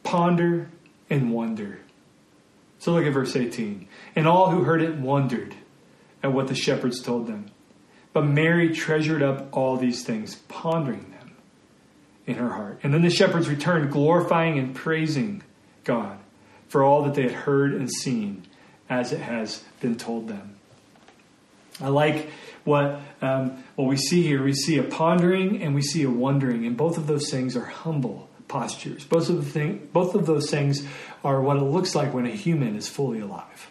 ponder 0.02 0.70
and 1.10 1.32
wonder. 1.32 1.80
So 2.78 2.92
look 2.92 3.06
at 3.06 3.12
verse 3.12 3.36
18. 3.36 3.88
And 4.14 4.26
all 4.26 4.50
who 4.50 4.64
heard 4.64 4.82
it 4.82 4.96
wondered 4.96 5.54
at 6.22 6.32
what 6.32 6.48
the 6.48 6.54
shepherds 6.54 7.00
told 7.00 7.26
them. 7.26 7.46
But 8.12 8.26
Mary 8.26 8.72
treasured 8.74 9.22
up 9.22 9.48
all 9.52 9.76
these 9.76 10.04
things, 10.04 10.36
pondering 10.48 11.10
them 11.10 11.36
in 12.26 12.36
her 12.36 12.50
heart. 12.50 12.80
And 12.82 12.94
then 12.94 13.02
the 13.02 13.10
shepherds 13.10 13.48
returned, 13.48 13.90
glorifying 13.90 14.58
and 14.58 14.74
praising 14.74 15.42
God 15.84 16.18
for 16.68 16.82
all 16.82 17.04
that 17.04 17.14
they 17.14 17.22
had 17.22 17.32
heard 17.32 17.74
and 17.74 17.90
seen 17.90 18.46
as 18.88 19.12
it 19.12 19.20
has 19.20 19.64
been 19.80 19.96
told 19.96 20.28
them. 20.28 20.56
I 21.80 21.88
like 21.88 22.30
what 22.64 23.00
um, 23.20 23.64
what 23.74 23.88
we 23.88 23.96
see 23.96 24.22
here. 24.22 24.42
We 24.42 24.52
see 24.52 24.78
a 24.78 24.82
pondering 24.82 25.62
and 25.62 25.74
we 25.74 25.82
see 25.82 26.04
a 26.04 26.10
wondering, 26.10 26.66
and 26.66 26.76
both 26.76 26.98
of 26.98 27.06
those 27.06 27.30
things 27.30 27.56
are 27.56 27.64
humble 27.64 28.28
postures. 28.54 29.04
Both 29.04 29.28
of 29.28 29.36
the 29.36 29.50
thing, 29.50 29.88
both 29.92 30.14
of 30.14 30.26
those 30.26 30.48
things 30.48 30.86
are 31.24 31.40
what 31.40 31.56
it 31.56 31.64
looks 31.64 31.94
like 31.94 32.14
when 32.14 32.24
a 32.24 32.30
human 32.30 32.76
is 32.76 32.88
fully 32.88 33.18
alive. 33.18 33.70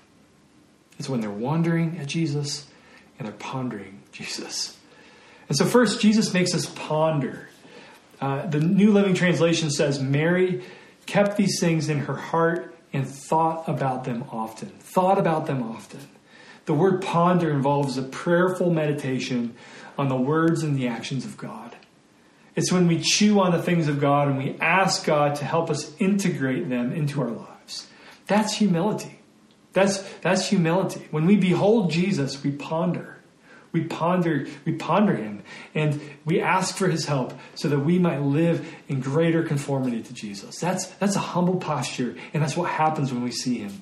It's 1.00 1.08
when 1.08 1.22
they're 1.22 1.30
wondering 1.30 1.98
at 2.00 2.08
Jesus 2.08 2.68
and 3.18 3.28
they're 3.28 3.36
pondering 3.36 4.02
Jesus. 4.12 4.78
And 5.48 5.58
so, 5.58 5.66
first, 5.66 6.02
Jesus 6.02 6.34
makes 6.34 6.54
us 6.54 6.66
ponder 6.66 7.50
uh, 8.20 8.46
the 8.46 8.60
New 8.60 8.92
Living 8.92 9.14
Translation 9.14 9.70
says, 9.70 10.02
Mary 10.02 10.64
kept 11.06 11.36
these 11.36 11.60
things 11.60 11.90
in 11.90 12.00
her 12.00 12.16
heart 12.16 12.74
and 12.94 13.08
thought 13.08 13.68
about 13.68 14.04
them 14.04 14.24
often. 14.32 14.70
Thought 14.70 15.18
about 15.18 15.46
them 15.46 15.64
often. 15.64 16.00
The 16.66 16.74
word 16.74 17.02
ponder 17.02 17.52
involves 17.52 17.98
a 17.98 18.04
prayerful 18.04 18.70
meditation 18.70 19.56
on 19.98 20.08
the 20.08 20.16
words 20.16 20.64
and 20.64 20.78
the 20.78 20.88
actions 20.88 21.26
of 21.26 21.38
God. 21.38 21.63
It's 22.56 22.72
when 22.72 22.88
we 22.88 23.00
chew 23.00 23.40
on 23.40 23.52
the 23.52 23.62
things 23.62 23.88
of 23.88 24.00
God 24.00 24.28
and 24.28 24.38
we 24.38 24.58
ask 24.60 25.06
God 25.06 25.36
to 25.36 25.46
help 25.46 25.70
us 25.70 25.92
integrate 25.98 26.70
them 26.70 26.92
into 26.92 27.22
our 27.22 27.32
lives. 27.32 27.88
That's 28.28 28.54
humility. 28.54 29.20
That's, 29.74 30.02
that's 30.22 30.50
humility. 30.50 31.08
When 31.10 31.26
we 31.26 31.36
behold 31.36 31.90
Jesus, 31.92 32.44
we 32.44 32.52
ponder. 32.52 33.18
We 33.72 33.86
ponder, 33.86 34.46
we 34.66 34.74
ponder 34.74 35.16
him 35.16 35.42
and 35.74 36.00
we 36.26 36.40
ask 36.40 36.78
for 36.78 36.88
his 36.88 37.06
help 37.06 37.34
so 37.56 37.70
that 37.70 37.80
we 37.80 37.98
might 37.98 38.22
live 38.22 38.72
in 38.88 39.00
greater 39.00 39.42
conformity 39.42 40.04
to 40.04 40.14
Jesus. 40.14 40.60
That's, 40.60 40.86
that's 40.86 41.16
a 41.16 41.20
humble 41.20 41.56
posture, 41.56 42.16
and 42.34 42.44
that's 42.44 42.56
what 42.56 42.70
happens 42.70 43.12
when 43.12 43.24
we 43.24 43.32
see 43.32 43.58
him. 43.58 43.82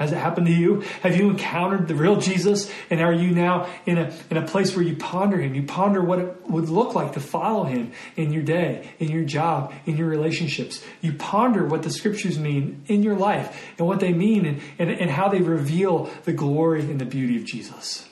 Has 0.00 0.12
it 0.12 0.16
happened 0.16 0.46
to 0.46 0.52
you? 0.52 0.80
Have 1.02 1.14
you 1.14 1.28
encountered 1.28 1.86
the 1.86 1.94
real 1.94 2.16
Jesus? 2.16 2.72
And 2.88 3.02
are 3.02 3.12
you 3.12 3.32
now 3.32 3.68
in 3.84 3.98
a, 3.98 4.10
in 4.30 4.38
a 4.38 4.46
place 4.46 4.74
where 4.74 4.82
you 4.82 4.96
ponder 4.96 5.38
him? 5.38 5.54
You 5.54 5.64
ponder 5.64 6.02
what 6.02 6.18
it 6.20 6.50
would 6.50 6.70
look 6.70 6.94
like 6.94 7.12
to 7.12 7.20
follow 7.20 7.64
him 7.64 7.92
in 8.16 8.32
your 8.32 8.42
day, 8.42 8.88
in 8.98 9.10
your 9.10 9.24
job, 9.24 9.74
in 9.84 9.98
your 9.98 10.08
relationships. 10.08 10.82
You 11.02 11.12
ponder 11.12 11.66
what 11.66 11.82
the 11.82 11.90
scriptures 11.90 12.38
mean 12.38 12.82
in 12.86 13.02
your 13.02 13.14
life 13.14 13.62
and 13.76 13.86
what 13.86 14.00
they 14.00 14.14
mean 14.14 14.46
and, 14.46 14.62
and, 14.78 14.88
and 14.88 15.10
how 15.10 15.28
they 15.28 15.42
reveal 15.42 16.08
the 16.24 16.32
glory 16.32 16.80
and 16.80 16.98
the 16.98 17.04
beauty 17.04 17.36
of 17.36 17.44
Jesus. 17.44 18.08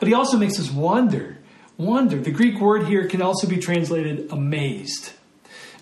But 0.00 0.08
he 0.08 0.14
also 0.14 0.36
makes 0.36 0.58
us 0.58 0.68
wonder. 0.68 1.38
Wonder. 1.76 2.18
The 2.18 2.32
Greek 2.32 2.60
word 2.60 2.88
here 2.88 3.06
can 3.06 3.22
also 3.22 3.46
be 3.46 3.58
translated 3.58 4.32
amazed. 4.32 5.12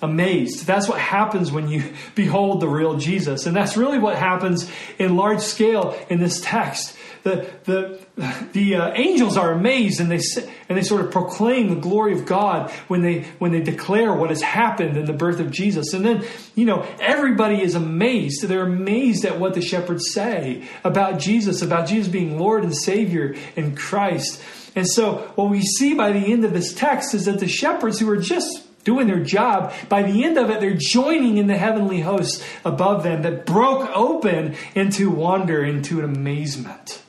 Amazed. 0.03 0.67
That's 0.67 0.89
what 0.89 0.99
happens 0.99 1.51
when 1.51 1.69
you 1.69 1.85
behold 2.15 2.61
the 2.61 2.69
real 2.69 2.97
Jesus. 2.97 3.47
And 3.47 3.57
that's 3.57 3.77
really 3.77 3.99
what 3.99 4.17
happens 4.17 4.71
in 4.99 5.17
large 5.17 5.41
scale 5.41 5.97
in 6.09 6.21
this 6.21 6.41
text 6.41 6.97
the 7.27 7.51
the 7.65 8.07
the 8.53 8.77
uh, 8.77 8.93
angels 8.95 9.37
are 9.37 9.53
amazed 9.53 10.01
and 10.01 10.11
they 10.11 10.21
and 10.69 10.79
they 10.79 10.83
sort 10.83 11.05
of 11.05 11.11
proclaim 11.11 11.69
the 11.69 11.81
glory 11.81 12.13
of 12.13 12.25
God 12.25 12.71
when 12.89 13.03
they 13.03 13.23
when 13.39 13.53
they 13.53 13.61
declare 13.61 14.15
what 14.15 14.31
has 14.31 14.41
happened 14.41 14.97
in 14.97 15.05
the 15.05 15.13
birth 15.13 15.41
of 15.41 15.51
Jesus. 15.51 15.93
And 15.93 16.05
then 16.05 16.25
you 16.55 16.65
know 16.65 16.87
everybody 17.01 17.61
is 17.61 17.75
amazed. 17.75 18.43
They're 18.43 18.63
amazed 18.63 19.25
at 19.25 19.39
what 19.39 19.55
the 19.55 19.61
shepherds 19.61 20.13
say 20.13 20.65
about 20.85 21.19
Jesus, 21.19 21.61
about 21.63 21.89
Jesus 21.89 22.09
being 22.09 22.39
Lord 22.39 22.63
and 22.63 22.75
Savior 22.75 23.35
in 23.57 23.75
Christ. 23.75 24.43
And 24.77 24.89
so 24.89 25.33
what 25.37 25.51
we 25.51 25.63
see 25.63 25.95
by 25.95 26.13
the 26.13 26.33
end 26.33 26.45
of 26.45 26.53
this 26.53 26.75
text 26.75 27.15
is 27.15 27.25
that 27.25 27.41
the 27.41 27.49
shepherds 27.49 27.99
who 27.99 28.09
are 28.11 28.19
just 28.19 28.66
doing 28.87 29.09
their 29.09 29.23
job. 29.23 29.75
By 29.89 30.05
the 30.05 30.25
end 30.25 30.39
of 30.39 30.49
it, 30.49 30.61
they're 30.61 30.79
joining 30.79 31.37
in 31.37 31.49
the 31.49 31.59
heavenly 31.59 32.01
hosts 32.01 32.43
above 32.65 33.03
them 33.03 33.23
that 33.23 33.45
broke 33.45 33.91
open 33.95 34.55
into 34.75 35.11
wonder, 35.11 35.63
into 35.63 35.99
an 35.99 36.05
amazement. 36.05 37.03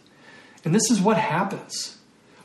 And 0.65 0.73
this 0.73 0.89
is 0.89 0.99
what 0.99 1.17
happens. 1.17 1.95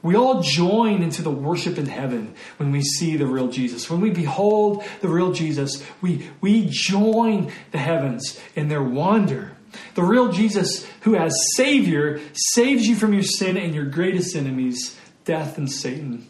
We 0.02 0.16
all 0.16 0.42
join 0.42 1.02
into 1.02 1.22
the 1.22 1.30
worship 1.30 1.78
in 1.78 1.86
heaven 1.86 2.34
when 2.58 2.72
we 2.72 2.82
see 2.82 3.16
the 3.16 3.26
real 3.26 3.48
Jesus. 3.48 3.88
When 3.88 4.00
we 4.00 4.10
behold 4.10 4.84
the 5.00 5.08
real 5.08 5.32
Jesus, 5.32 5.82
we, 6.02 6.28
we 6.42 6.68
join 6.70 7.50
the 7.70 7.78
heavens 7.78 8.38
in 8.54 8.68
their 8.68 8.82
wonder. 8.82 9.56
The 9.94 10.02
real 10.02 10.30
Jesus, 10.30 10.86
who 11.02 11.16
as 11.16 11.34
Savior, 11.54 12.20
saves 12.34 12.86
you 12.86 12.96
from 12.96 13.14
your 13.14 13.22
sin 13.22 13.56
and 13.56 13.74
your 13.74 13.86
greatest 13.86 14.36
enemies, 14.36 14.98
death 15.24 15.56
and 15.56 15.70
Satan. 15.70 16.28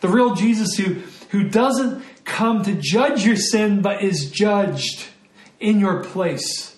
The 0.00 0.08
real 0.08 0.34
Jesus 0.34 0.76
who, 0.76 1.02
who 1.30 1.48
doesn't 1.48 2.04
come 2.26 2.62
to 2.64 2.74
judge 2.74 3.24
your 3.24 3.36
sin, 3.36 3.80
but 3.80 4.02
is 4.02 4.30
judged 4.30 5.06
in 5.58 5.80
your 5.80 6.04
place 6.04 6.76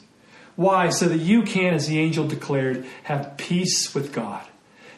Why? 0.55 0.91
So 0.91 1.09
that 1.09 1.19
you 1.19 1.43
can, 1.43 1.75
as 1.75 1.87
the 1.87 1.99
angel 1.99 2.27
declared, 2.27 2.85
have 3.05 3.37
peace 3.37 3.95
with 3.95 4.13
God 4.13 4.45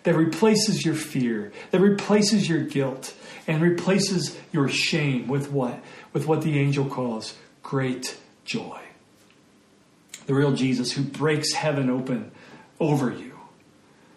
that 0.05 0.15
replaces 0.15 0.87
your 0.87 0.95
fear, 0.95 1.53
that 1.71 1.81
replaces 1.81 2.49
your 2.49 2.63
guilt, 2.65 3.15
and 3.47 3.63
replaces 3.63 4.39
your 4.53 4.69
shame 4.69 5.29
with 5.29 5.51
what? 5.51 5.83
With 6.15 6.27
what 6.27 6.41
the 6.41 6.59
angel 6.59 6.87
calls 6.87 7.37
great 7.63 8.17
joy. 8.47 8.81
The 10.27 10.35
real 10.35 10.53
Jesus 10.53 10.93
who 10.93 11.03
breaks 11.03 11.53
heaven 11.53 11.91
open 11.91 12.33
over 12.79 13.11
you 13.13 13.39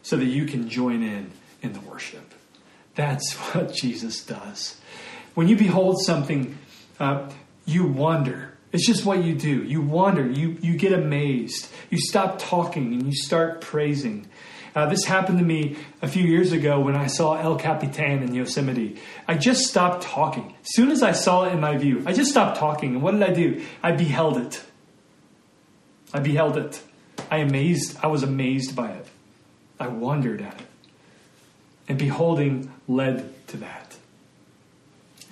so 0.01 0.15
that 0.15 0.25
you 0.25 0.45
can 0.45 0.69
join 0.69 1.03
in 1.03 1.31
in 1.61 1.73
the 1.73 1.81
worship. 1.81 2.33
That's 2.95 3.33
what 3.53 3.73
Jesus 3.73 4.23
does. 4.23 4.79
When 5.33 5.47
you 5.47 5.55
behold 5.55 6.01
something, 6.01 6.57
uh, 6.99 7.29
you 7.65 7.85
wonder. 7.85 8.57
It's 8.71 8.85
just 8.85 9.05
what 9.05 9.23
you 9.23 9.35
do. 9.35 9.63
You 9.63 9.81
wonder. 9.81 10.27
You, 10.27 10.57
you 10.61 10.75
get 10.75 10.93
amazed. 10.93 11.69
You 11.89 11.99
stop 11.99 12.39
talking 12.39 12.93
and 12.93 13.05
you 13.05 13.13
start 13.13 13.61
praising. 13.61 14.27
Uh, 14.75 14.87
this 14.87 15.05
happened 15.05 15.37
to 15.37 15.45
me 15.45 15.77
a 16.01 16.07
few 16.07 16.23
years 16.23 16.51
ago 16.51 16.79
when 16.79 16.95
I 16.95 17.05
saw 17.05 17.35
El 17.35 17.57
Capitan 17.57 18.23
in 18.23 18.33
Yosemite. 18.33 18.97
I 19.27 19.35
just 19.35 19.67
stopped 19.67 20.03
talking. 20.03 20.55
As 20.61 20.73
soon 20.73 20.89
as 20.89 21.03
I 21.03 21.11
saw 21.11 21.45
it 21.45 21.53
in 21.53 21.59
my 21.59 21.77
view, 21.77 22.03
I 22.07 22.13
just 22.13 22.31
stopped 22.31 22.57
talking. 22.57 22.95
And 22.95 23.03
what 23.03 23.11
did 23.11 23.21
I 23.21 23.33
do? 23.33 23.63
I 23.83 23.91
beheld 23.91 24.37
it. 24.37 24.63
I 26.11 26.19
beheld 26.19 26.57
it. 26.57 26.81
I 27.29 27.37
amazed. 27.37 27.97
I 28.01 28.07
was 28.07 28.23
amazed 28.23 28.75
by 28.75 28.91
it. 28.91 29.07
I 29.79 29.87
wondered 29.87 30.41
at 30.41 30.59
it. 30.59 30.67
And 31.87 31.99
beholding 31.99 32.71
led 32.87 33.47
to 33.47 33.57
that. 33.57 33.95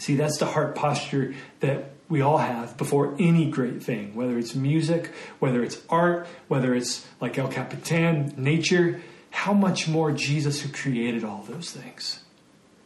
See, 0.02 0.16
that's 0.16 0.40
the 0.40 0.48
heart 0.48 0.74
posture 0.74 1.36
that 1.60 1.92
we 2.10 2.22
all 2.22 2.40
have 2.40 2.76
before 2.76 3.16
any 3.20 3.52
great 3.52 3.84
thing, 3.84 4.16
whether 4.16 4.36
it's 4.40 4.56
music, 4.56 5.12
whether 5.38 5.64
it's 5.64 5.80
art, 5.92 6.26
whether 6.48 6.74
it's 6.74 7.06
like 7.20 7.38
El 7.38 7.50
Capitan, 7.50 8.34
nature 8.36 9.00
how 9.30 9.54
much 9.54 9.88
more 9.88 10.12
Jesus, 10.12 10.62
who 10.62 10.74
created 10.74 11.24
all 11.24 11.46
those 11.48 11.70
things, 11.70 12.24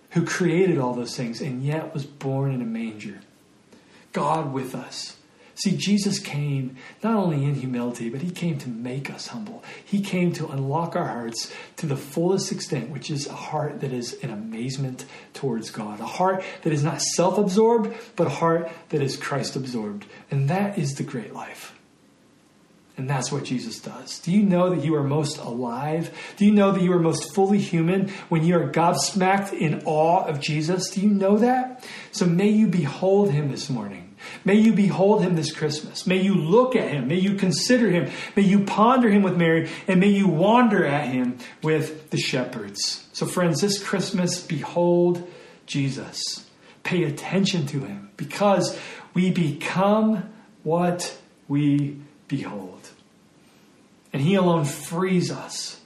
who 0.10 0.26
created 0.26 0.78
all 0.78 0.94
those 0.94 1.16
things, 1.16 1.40
and 1.40 1.64
yet 1.64 1.94
was 1.94 2.06
born 2.06 2.52
in 2.52 2.62
a 2.62 2.66
manger. 2.66 3.22
God 4.12 4.52
with 4.52 4.76
us. 4.76 5.16
See, 5.58 5.78
Jesus 5.78 6.20
came 6.20 6.76
not 7.02 7.16
only 7.16 7.46
in 7.46 7.56
humility, 7.56 8.10
but 8.10 8.22
he 8.22 8.30
came 8.30 8.58
to 8.60 8.70
make 8.70 9.10
us 9.10 9.28
humble. 9.28 9.64
He 9.84 10.02
came 10.02 10.34
to 10.34 10.48
unlock 10.48 10.98
our 10.98 11.08
hearts 11.08 11.52
to 11.78 11.86
the 11.86 11.96
fullest 11.96 12.52
extent, 12.52 12.90
which 12.90 13.10
is 13.10 13.26
a 13.26 13.34
heart 13.34 13.80
that 13.80 13.94
is 13.94 14.14
in 14.14 14.32
amazement 14.32 15.06
towards 15.34 15.72
God, 15.72 16.02
a 16.02 16.06
heart 16.06 16.44
that 16.64 16.74
is 16.74 16.84
not 16.84 17.02
self 17.02 17.38
absorbed, 17.38 17.96
but 18.18 18.28
a 18.28 18.32
heart 18.32 18.70
that 18.90 19.02
is 19.02 19.16
Christ 19.16 19.56
absorbed. 19.56 20.06
And 20.30 20.50
that 20.50 20.78
is 20.78 20.96
the 20.96 21.04
great 21.04 21.34
life. 21.34 21.74
And 22.98 23.10
that's 23.10 23.32
what 23.32 23.44
Jesus 23.44 23.80
does. 23.80 24.20
Do 24.20 24.32
you 24.32 24.44
know 24.44 24.70
that 24.74 24.84
you 24.84 24.96
are 24.96 25.04
most 25.04 25.38
alive? 25.38 26.18
Do 26.38 26.46
you 26.46 26.52
know 26.52 26.72
that 26.72 26.82
you 26.82 26.92
are 26.94 27.00
most 27.00 27.34
fully 27.34 27.60
human 27.60 28.10
when 28.30 28.46
you 28.46 28.58
are 28.58 28.70
gobsmacked 28.70 29.54
in 29.54 29.84
awe 29.86 30.26
of 30.26 30.40
Jesus? 30.40 30.90
Do 30.92 31.02
you 31.02 31.10
know 31.10 31.38
that? 31.38 31.86
So 32.12 32.26
may 32.26 32.50
you 32.50 32.68
behold 32.68 33.32
him 33.32 33.52
this 33.52 33.70
morning. 33.70 34.05
May 34.44 34.56
you 34.56 34.74
behold 34.74 35.24
him 35.24 35.36
this 35.36 35.54
Christmas. 35.54 36.06
May 36.06 36.22
you 36.22 36.36
look 36.36 36.76
at 36.76 36.90
him. 36.90 37.08
May 37.08 37.20
you 37.20 37.36
consider 37.36 37.90
him. 37.90 38.12
May 38.36 38.44
you 38.44 38.64
ponder 38.64 39.10
him 39.10 39.24
with 39.24 39.38
Mary. 39.38 39.70
And 39.88 40.00
may 40.00 40.10
you 40.10 40.28
wander 40.28 40.86
at 40.86 41.08
him 41.08 41.38
with 41.62 42.10
the 42.10 42.18
shepherds. 42.18 43.08
So, 43.14 43.26
friends, 43.26 43.62
this 43.62 43.82
Christmas, 43.84 44.42
behold 44.42 45.30
Jesus. 45.66 46.48
Pay 46.84 47.04
attention 47.04 47.66
to 47.68 47.80
him 47.80 48.12
because 48.18 48.80
we 49.14 49.32
become 49.32 50.32
what 50.64 51.18
we 51.48 51.98
behold. 52.28 52.90
And 54.12 54.22
He 54.22 54.36
alone 54.36 54.66
frees 54.66 55.32
us 55.32 55.80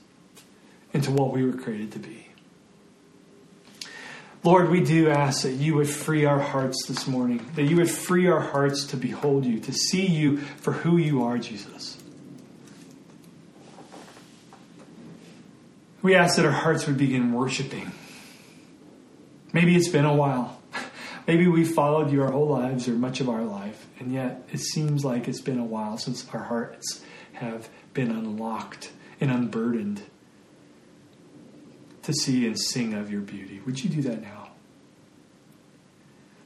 into 0.93 1.11
what 1.11 1.31
we 1.31 1.43
were 1.43 1.57
created 1.57 1.91
to 1.93 1.99
be. 1.99 2.28
Lord, 4.43 4.69
we 4.69 4.81
do 4.81 5.09
ask 5.09 5.43
that 5.43 5.53
you 5.53 5.75
would 5.75 5.89
free 5.89 6.23
our 6.23 6.39
hearts 6.39 6.85
this 6.87 7.07
morning, 7.07 7.45
that 7.55 7.63
you 7.63 7.75
would 7.75 7.91
free 7.91 8.27
our 8.27 8.39
hearts 8.39 8.85
to 8.87 8.97
behold 8.97 9.45
you, 9.45 9.59
to 9.59 9.73
see 9.73 10.05
you 10.05 10.37
for 10.37 10.71
who 10.71 10.95
you 10.95 11.23
are, 11.23 11.37
Jesus. 11.37 12.01
We 16.01 16.15
ask 16.15 16.37
that 16.37 16.45
our 16.45 16.51
hearts 16.51 16.87
would 16.87 16.97
begin 16.97 17.33
worshiping. 17.33 17.91
Maybe 19.51 19.75
it's 19.75 19.89
been 19.89 20.05
a 20.05 20.15
while. 20.15 20.61
Maybe 21.27 21.45
we've 21.47 21.71
followed 21.71 22.09
you 22.09 22.23
our 22.23 22.31
whole 22.31 22.47
lives 22.47 22.87
or 22.87 22.93
much 22.93 23.19
of 23.19 23.27
our 23.27 23.43
life, 23.43 23.87
and 23.99 24.13
yet 24.13 24.47
it 24.53 24.61
seems 24.61 25.03
like 25.03 25.27
it's 25.27 25.41
been 25.41 25.59
a 25.59 25.65
while 25.65 25.97
since 25.97 26.25
our 26.33 26.43
hearts 26.43 27.03
have 27.33 27.67
been 27.93 28.09
unlocked 28.09 28.91
and 29.19 29.29
unburdened 29.29 30.01
to 32.09 32.13
see 32.13 32.47
and 32.47 32.59
sing 32.59 32.95
of 32.95 33.11
your 33.11 33.21
beauty. 33.21 33.61
Would 33.65 33.83
you 33.83 33.89
do 33.89 34.01
that 34.03 34.21
now? 34.21 34.49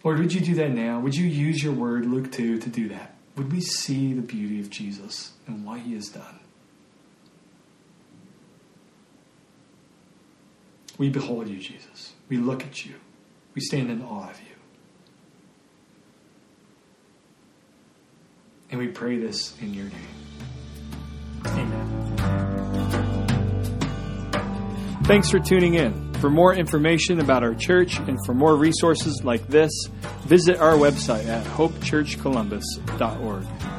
Lord, 0.04 0.20
would 0.20 0.34
you 0.34 0.42
do 0.42 0.56
that 0.56 0.72
now? 0.72 1.00
Would 1.00 1.16
you 1.16 1.26
use 1.26 1.64
your 1.64 1.72
word, 1.72 2.06
Luke 2.06 2.32
2, 2.32 2.60
to 2.60 2.70
do 2.70 2.90
that? 2.90 3.16
Would 3.38 3.52
we 3.52 3.62
see 3.62 4.14
the 4.14 4.22
beauty 4.22 4.60
of 4.60 4.70
Jesus 4.70 5.32
and 5.48 5.66
what 5.66 5.80
he 5.80 5.94
has 5.94 6.10
done? 6.10 6.40
We 10.98 11.10
behold 11.10 11.48
you, 11.48 11.58
Jesus. 11.58 12.14
We 12.28 12.38
look 12.38 12.64
at 12.64 12.86
you. 12.86 12.96
We 13.56 13.62
stand 13.62 13.90
in 13.90 14.02
awe 14.02 14.30
of 14.30 14.40
you. 14.42 14.56
And 18.70 18.80
we 18.80 18.88
pray 18.88 19.18
this 19.18 19.58
in 19.62 19.74
your 19.74 19.86
name. 19.86 19.94
Amen. 21.46 22.13
Thanks 25.04 25.30
for 25.30 25.40
tuning 25.40 25.74
in. 25.74 26.14
For 26.16 26.30
more 26.30 26.56
information 26.56 27.20
about 27.20 27.44
our 27.44 27.54
church 27.54 28.00
and 28.00 28.18
for 28.26 28.34
more 28.34 28.56
resources 28.56 29.22
like 29.26 29.46
this, 29.50 29.70
visit 30.22 30.60
our 30.60 30.76
website 30.76 31.28
at 31.28 31.46
hopechurchcolumbus.org. 31.46 33.73